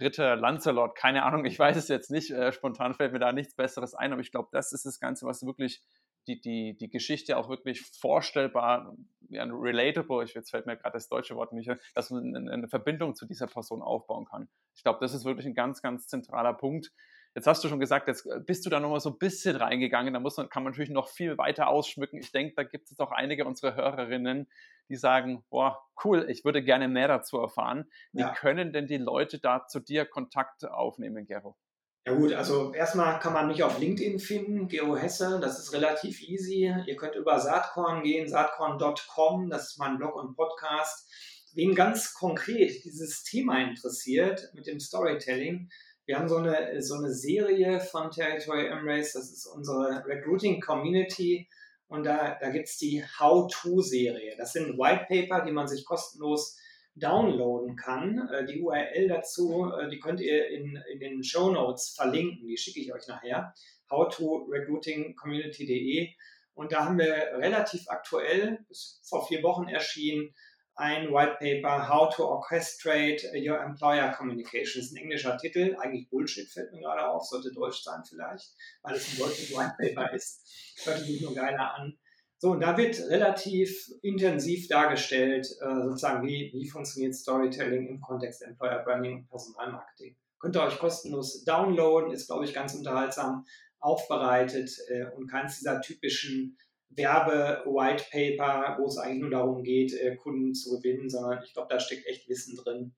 Ritter 0.00 0.36
Lancelot, 0.36 0.96
keine 0.96 1.22
Ahnung, 1.22 1.44
ich 1.44 1.58
weiß 1.58 1.76
es 1.76 1.88
jetzt 1.88 2.10
nicht, 2.10 2.30
äh, 2.30 2.50
spontan 2.52 2.94
fällt 2.94 3.12
mir 3.12 3.18
da 3.18 3.32
nichts 3.32 3.54
Besseres 3.54 3.94
ein, 3.94 4.12
aber 4.12 4.22
ich 4.22 4.30
glaube, 4.30 4.48
das 4.50 4.72
ist 4.72 4.86
das 4.86 4.98
Ganze, 4.98 5.26
was 5.26 5.44
wirklich 5.44 5.82
die, 6.26 6.40
die, 6.40 6.76
die 6.76 6.88
Geschichte 6.88 7.36
auch 7.36 7.48
wirklich 7.48 7.82
vorstellbar, 7.82 8.94
ja, 9.28 9.44
relatable, 9.44 10.24
ich, 10.24 10.34
jetzt 10.34 10.50
fällt 10.50 10.66
mir 10.66 10.76
gerade 10.76 10.94
das 10.94 11.08
deutsche 11.08 11.36
Wort 11.36 11.52
nicht, 11.52 11.70
dass 11.94 12.10
man 12.10 12.34
eine, 12.34 12.52
eine 12.52 12.68
Verbindung 12.68 13.14
zu 13.14 13.26
dieser 13.26 13.46
Person 13.46 13.82
aufbauen 13.82 14.26
kann. 14.26 14.48
Ich 14.74 14.82
glaube, 14.82 14.98
das 15.00 15.14
ist 15.14 15.24
wirklich 15.24 15.46
ein 15.46 15.54
ganz, 15.54 15.82
ganz 15.82 16.06
zentraler 16.06 16.54
Punkt, 16.54 16.92
Jetzt 17.34 17.46
hast 17.46 17.64
du 17.64 17.68
schon 17.68 17.80
gesagt, 17.80 18.08
jetzt 18.08 18.26
äh, 18.26 18.40
bist 18.40 18.66
du 18.66 18.70
da 18.70 18.78
nochmal 18.78 19.00
so 19.00 19.10
ein 19.10 19.18
bisschen 19.18 19.56
reingegangen. 19.56 20.12
Da 20.12 20.20
muss 20.20 20.36
man, 20.36 20.48
kann 20.48 20.62
man 20.64 20.72
natürlich 20.72 20.90
noch 20.90 21.08
viel 21.08 21.38
weiter 21.38 21.68
ausschmücken. 21.68 22.20
Ich 22.20 22.30
denke, 22.30 22.54
da 22.56 22.62
gibt 22.62 22.90
es 22.90 22.98
auch 22.98 23.10
einige 23.10 23.46
unserer 23.46 23.74
Hörerinnen, 23.74 24.48
die 24.88 24.96
sagen, 24.96 25.42
boah, 25.48 25.82
cool, 26.04 26.26
ich 26.28 26.44
würde 26.44 26.62
gerne 26.62 26.88
mehr 26.88 27.08
dazu 27.08 27.38
erfahren. 27.38 27.90
Wie 28.12 28.20
ja. 28.20 28.34
können 28.34 28.72
denn 28.72 28.86
die 28.86 28.98
Leute 28.98 29.38
da 29.38 29.66
zu 29.66 29.80
dir 29.80 30.04
Kontakt 30.04 30.66
aufnehmen, 30.66 31.26
Gero? 31.26 31.56
Ja 32.04 32.14
gut, 32.14 32.32
also 32.32 32.72
erstmal 32.74 33.20
kann 33.20 33.32
man 33.32 33.46
mich 33.46 33.62
auf 33.62 33.78
LinkedIn 33.78 34.18
finden, 34.18 34.66
Gero 34.66 34.96
Hesse, 34.96 35.38
das 35.40 35.60
ist 35.60 35.72
relativ 35.72 36.20
easy. 36.20 36.74
Ihr 36.86 36.96
könnt 36.96 37.14
über 37.14 37.38
Saatkorn 37.38 38.02
gehen, 38.02 38.28
saatkorn.com, 38.28 39.48
das 39.48 39.68
ist 39.68 39.78
mein 39.78 39.98
Blog 39.98 40.16
und 40.16 40.34
Podcast. 40.34 41.08
Wen 41.54 41.76
ganz 41.76 42.14
konkret 42.14 42.84
dieses 42.84 43.22
Thema 43.22 43.62
interessiert 43.62 44.50
mit 44.54 44.66
dem 44.66 44.80
Storytelling, 44.80 45.70
wir 46.04 46.18
haben 46.18 46.28
so 46.28 46.38
eine, 46.38 46.82
so 46.82 46.96
eine 46.96 47.14
Serie 47.14 47.78
von 47.78 48.10
Territory 48.10 48.66
Embrace, 48.66 49.12
das 49.12 49.30
ist 49.30 49.46
unsere 49.46 50.04
Recruiting 50.04 50.60
Community 50.60 51.48
und 51.86 52.04
da, 52.04 52.36
da 52.40 52.50
gibt 52.50 52.66
es 52.66 52.78
die 52.78 53.04
How-To-Serie. 53.04 54.34
Das 54.36 54.52
sind 54.52 54.76
White 54.78 55.06
Paper, 55.08 55.44
die 55.44 55.52
man 55.52 55.68
sich 55.68 55.84
kostenlos 55.84 56.58
downloaden 56.94 57.76
kann. 57.76 58.28
Äh, 58.28 58.44
die 58.46 58.60
URL 58.60 59.08
dazu, 59.08 59.72
äh, 59.72 59.88
die 59.88 60.00
könnt 60.00 60.20
ihr 60.20 60.48
in, 60.48 60.78
in 60.92 61.00
den 61.00 61.24
Show 61.24 61.50
Notes 61.50 61.94
verlinken, 61.96 62.46
die 62.46 62.56
schicke 62.56 62.78
ich 62.80 62.92
euch 62.92 63.08
nachher. 63.08 63.54
How-to-recruitingcommunity.de 63.90 66.14
und 66.54 66.72
da 66.72 66.84
haben 66.84 66.98
wir 66.98 67.14
relativ 67.38 67.88
aktuell, 67.88 68.58
bis 68.68 69.00
vor 69.04 69.26
vier 69.26 69.42
Wochen 69.42 69.68
erschienen, 69.68 70.34
ein 70.74 71.12
White 71.12 71.36
Paper, 71.38 71.88
How 71.88 72.14
to 72.14 72.26
Orchestrate 72.26 73.30
Your 73.34 73.60
Employer 73.60 74.10
Communication. 74.12 74.80
Das 74.80 74.86
ist 74.86 74.92
ein 74.92 75.02
englischer 75.02 75.36
Titel, 75.36 75.76
eigentlich 75.78 76.08
Bullshit 76.08 76.48
fällt 76.48 76.72
mir 76.72 76.80
gerade 76.80 77.06
auf, 77.06 77.24
sollte 77.24 77.52
deutsch 77.52 77.82
sein 77.82 78.02
vielleicht, 78.08 78.54
weil 78.82 78.94
es 78.94 79.12
ein 79.12 79.18
deutsches 79.18 79.50
White 79.50 79.74
Paper 79.78 80.12
ist. 80.12 80.50
Hört 80.84 81.00
sich 81.00 81.20
nur 81.20 81.34
geiler 81.34 81.74
an. 81.74 81.98
So, 82.42 82.50
und 82.50 82.60
da 82.60 82.76
wird 82.76 82.98
relativ 83.08 83.88
intensiv 84.02 84.66
dargestellt, 84.66 85.46
äh, 85.60 85.82
sozusagen, 85.84 86.26
wie, 86.26 86.50
wie 86.52 86.68
funktioniert 86.68 87.14
Storytelling 87.14 87.86
im 87.86 88.00
Kontext 88.00 88.42
Employer 88.42 88.80
Branding 88.80 89.18
und 89.18 89.28
Personalmarketing. 89.28 90.16
Könnt 90.40 90.56
ihr 90.56 90.64
euch 90.64 90.76
kostenlos 90.80 91.44
downloaden, 91.44 92.10
ist, 92.10 92.26
glaube 92.26 92.44
ich, 92.44 92.52
ganz 92.52 92.74
unterhaltsam 92.74 93.46
aufbereitet 93.78 94.76
äh, 94.88 95.04
und 95.16 95.28
keins 95.28 95.60
dieser 95.60 95.80
typischen 95.82 96.58
Werbe-White 96.88 98.06
Paper, 98.10 98.76
wo 98.80 98.86
es 98.88 98.98
eigentlich 98.98 99.20
nur 99.20 99.30
darum 99.30 99.62
geht, 99.62 99.92
äh, 99.92 100.16
Kunden 100.16 100.52
zu 100.52 100.76
gewinnen, 100.76 101.08
sondern 101.08 101.44
ich 101.44 101.52
glaube, 101.52 101.68
da 101.70 101.78
steckt 101.78 102.08
echt 102.08 102.28
Wissen 102.28 102.56
drin, 102.56 102.92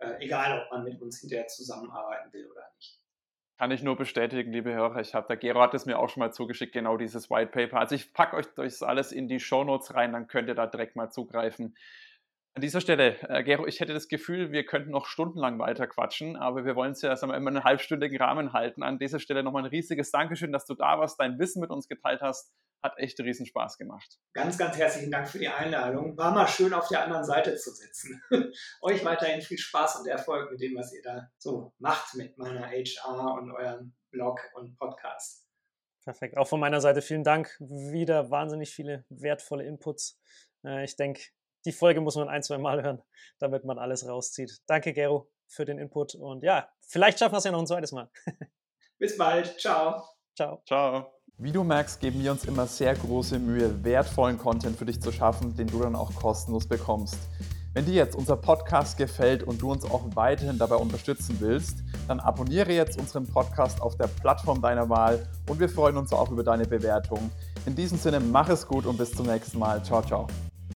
äh, 0.00 0.14
egal 0.18 0.60
ob 0.60 0.72
man 0.72 0.82
mit 0.82 1.00
uns 1.00 1.20
hinterher 1.20 1.46
zusammenarbeiten 1.46 2.32
will 2.32 2.50
oder 2.50 2.68
nicht. 2.74 2.98
Kann 3.58 3.72
ich 3.72 3.82
nur 3.82 3.96
bestätigen, 3.96 4.52
liebe 4.52 4.72
Hörer. 4.72 5.00
Ich 5.00 5.16
habe, 5.16 5.26
der 5.26 5.36
Gero 5.36 5.60
hat 5.60 5.74
es 5.74 5.84
mir 5.84 5.98
auch 5.98 6.08
schon 6.08 6.20
mal 6.20 6.32
zugeschickt, 6.32 6.72
genau 6.72 6.96
dieses 6.96 7.28
White 7.28 7.50
Paper. 7.50 7.80
Also 7.80 7.96
ich 7.96 8.12
packe 8.12 8.36
euch 8.36 8.46
das 8.54 8.84
alles 8.84 9.10
in 9.10 9.26
die 9.26 9.40
Show 9.40 9.64
Notes 9.64 9.96
rein, 9.96 10.12
dann 10.12 10.28
könnt 10.28 10.46
ihr 10.46 10.54
da 10.54 10.68
direkt 10.68 10.94
mal 10.94 11.10
zugreifen. 11.10 11.74
An 12.58 12.62
dieser 12.62 12.80
Stelle, 12.80 13.16
äh, 13.28 13.44
Gero, 13.44 13.68
ich 13.68 13.78
hätte 13.78 13.94
das 13.94 14.08
Gefühl, 14.08 14.50
wir 14.50 14.66
könnten 14.66 14.90
noch 14.90 15.06
stundenlang 15.06 15.60
weiter 15.60 15.86
quatschen, 15.86 16.34
aber 16.34 16.64
wir 16.64 16.74
wollen 16.74 16.90
es 16.90 17.02
ja 17.02 17.14
sagen 17.14 17.30
wir, 17.30 17.36
immer 17.36 17.50
einen 17.50 17.62
halbstündigen 17.62 18.20
Rahmen 18.20 18.52
halten. 18.52 18.82
An 18.82 18.98
dieser 18.98 19.20
Stelle 19.20 19.44
nochmal 19.44 19.62
ein 19.62 19.70
riesiges 19.70 20.10
Dankeschön, 20.10 20.50
dass 20.50 20.66
du 20.66 20.74
da 20.74 20.98
warst, 20.98 21.20
dein 21.20 21.38
Wissen 21.38 21.60
mit 21.60 21.70
uns 21.70 21.86
geteilt 21.86 22.20
hast. 22.20 22.52
Hat 22.82 22.98
echt 22.98 23.20
riesen 23.20 23.46
Spaß 23.46 23.78
gemacht. 23.78 24.18
Ganz, 24.32 24.58
ganz 24.58 24.76
herzlichen 24.76 25.12
Dank 25.12 25.28
für 25.28 25.38
die 25.38 25.46
Einladung. 25.46 26.16
War 26.16 26.32
mal 26.32 26.48
schön 26.48 26.72
auf 26.74 26.88
der 26.88 27.04
anderen 27.04 27.22
Seite 27.22 27.54
zu 27.54 27.70
sitzen. 27.70 28.20
Euch 28.82 29.04
weiterhin 29.04 29.40
viel 29.40 29.58
Spaß 29.58 30.00
und 30.00 30.08
Erfolg 30.08 30.50
mit 30.50 30.60
dem, 30.60 30.74
was 30.74 30.92
ihr 30.92 31.02
da 31.04 31.30
so 31.38 31.72
macht 31.78 32.16
mit 32.16 32.38
meiner 32.38 32.66
HR 32.66 33.34
und 33.34 33.52
eurem 33.52 33.94
Blog 34.10 34.40
und 34.54 34.76
Podcast. 34.76 35.46
Perfekt. 36.02 36.36
Auch 36.36 36.48
von 36.48 36.58
meiner 36.58 36.80
Seite 36.80 37.02
vielen 37.02 37.22
Dank. 37.22 37.56
Wieder 37.60 38.32
wahnsinnig 38.32 38.70
viele 38.70 39.04
wertvolle 39.10 39.64
Inputs. 39.64 40.18
Äh, 40.64 40.82
ich 40.84 40.96
denke, 40.96 41.22
die 41.68 41.72
Folge 41.72 42.00
muss 42.00 42.16
man 42.16 42.28
ein, 42.28 42.42
zwei 42.42 42.56
Mal 42.56 42.82
hören, 42.82 43.02
damit 43.38 43.64
man 43.64 43.78
alles 43.78 44.08
rauszieht. 44.08 44.62
Danke, 44.66 44.94
Gero, 44.94 45.30
für 45.46 45.66
den 45.66 45.78
Input 45.78 46.14
und 46.14 46.42
ja, 46.42 46.68
vielleicht 46.80 47.18
schaffen 47.18 47.34
wir 47.34 47.38
es 47.38 47.44
ja 47.44 47.52
noch 47.52 47.60
ein 47.60 47.66
zweites 47.66 47.92
Mal. 47.92 48.10
Bis 48.98 49.16
bald. 49.18 49.60
Ciao. 49.60 50.02
Ciao. 50.34 50.62
Ciao. 50.66 51.12
Wie 51.36 51.52
du 51.52 51.62
merkst, 51.62 52.00
geben 52.00 52.22
wir 52.22 52.32
uns 52.32 52.46
immer 52.46 52.66
sehr 52.66 52.94
große 52.94 53.38
Mühe, 53.38 53.84
wertvollen 53.84 54.38
Content 54.38 54.76
für 54.76 54.86
dich 54.86 55.00
zu 55.00 55.12
schaffen, 55.12 55.54
den 55.56 55.68
du 55.68 55.80
dann 55.80 55.94
auch 55.94 56.12
kostenlos 56.14 56.66
bekommst. 56.66 57.18
Wenn 57.74 57.84
dir 57.84 57.94
jetzt 57.94 58.16
unser 58.16 58.36
Podcast 58.36 58.96
gefällt 58.96 59.42
und 59.42 59.60
du 59.60 59.70
uns 59.70 59.84
auch 59.84 60.02
weiterhin 60.16 60.58
dabei 60.58 60.76
unterstützen 60.76 61.36
willst, 61.38 61.84
dann 62.08 62.18
abonniere 62.18 62.72
jetzt 62.72 62.98
unseren 62.98 63.26
Podcast 63.26 63.82
auf 63.82 63.96
der 63.96 64.06
Plattform 64.06 64.62
deiner 64.62 64.88
Wahl 64.88 65.28
und 65.48 65.60
wir 65.60 65.68
freuen 65.68 65.98
uns 65.98 66.12
auch 66.12 66.30
über 66.30 66.42
deine 66.42 66.64
Bewertung. 66.64 67.30
In 67.66 67.76
diesem 67.76 67.98
Sinne, 67.98 68.20
mach 68.20 68.48
es 68.48 68.66
gut 68.66 68.86
und 68.86 68.96
bis 68.96 69.12
zum 69.12 69.26
nächsten 69.26 69.58
Mal. 69.58 69.84
Ciao, 69.84 70.02
ciao. 70.02 70.26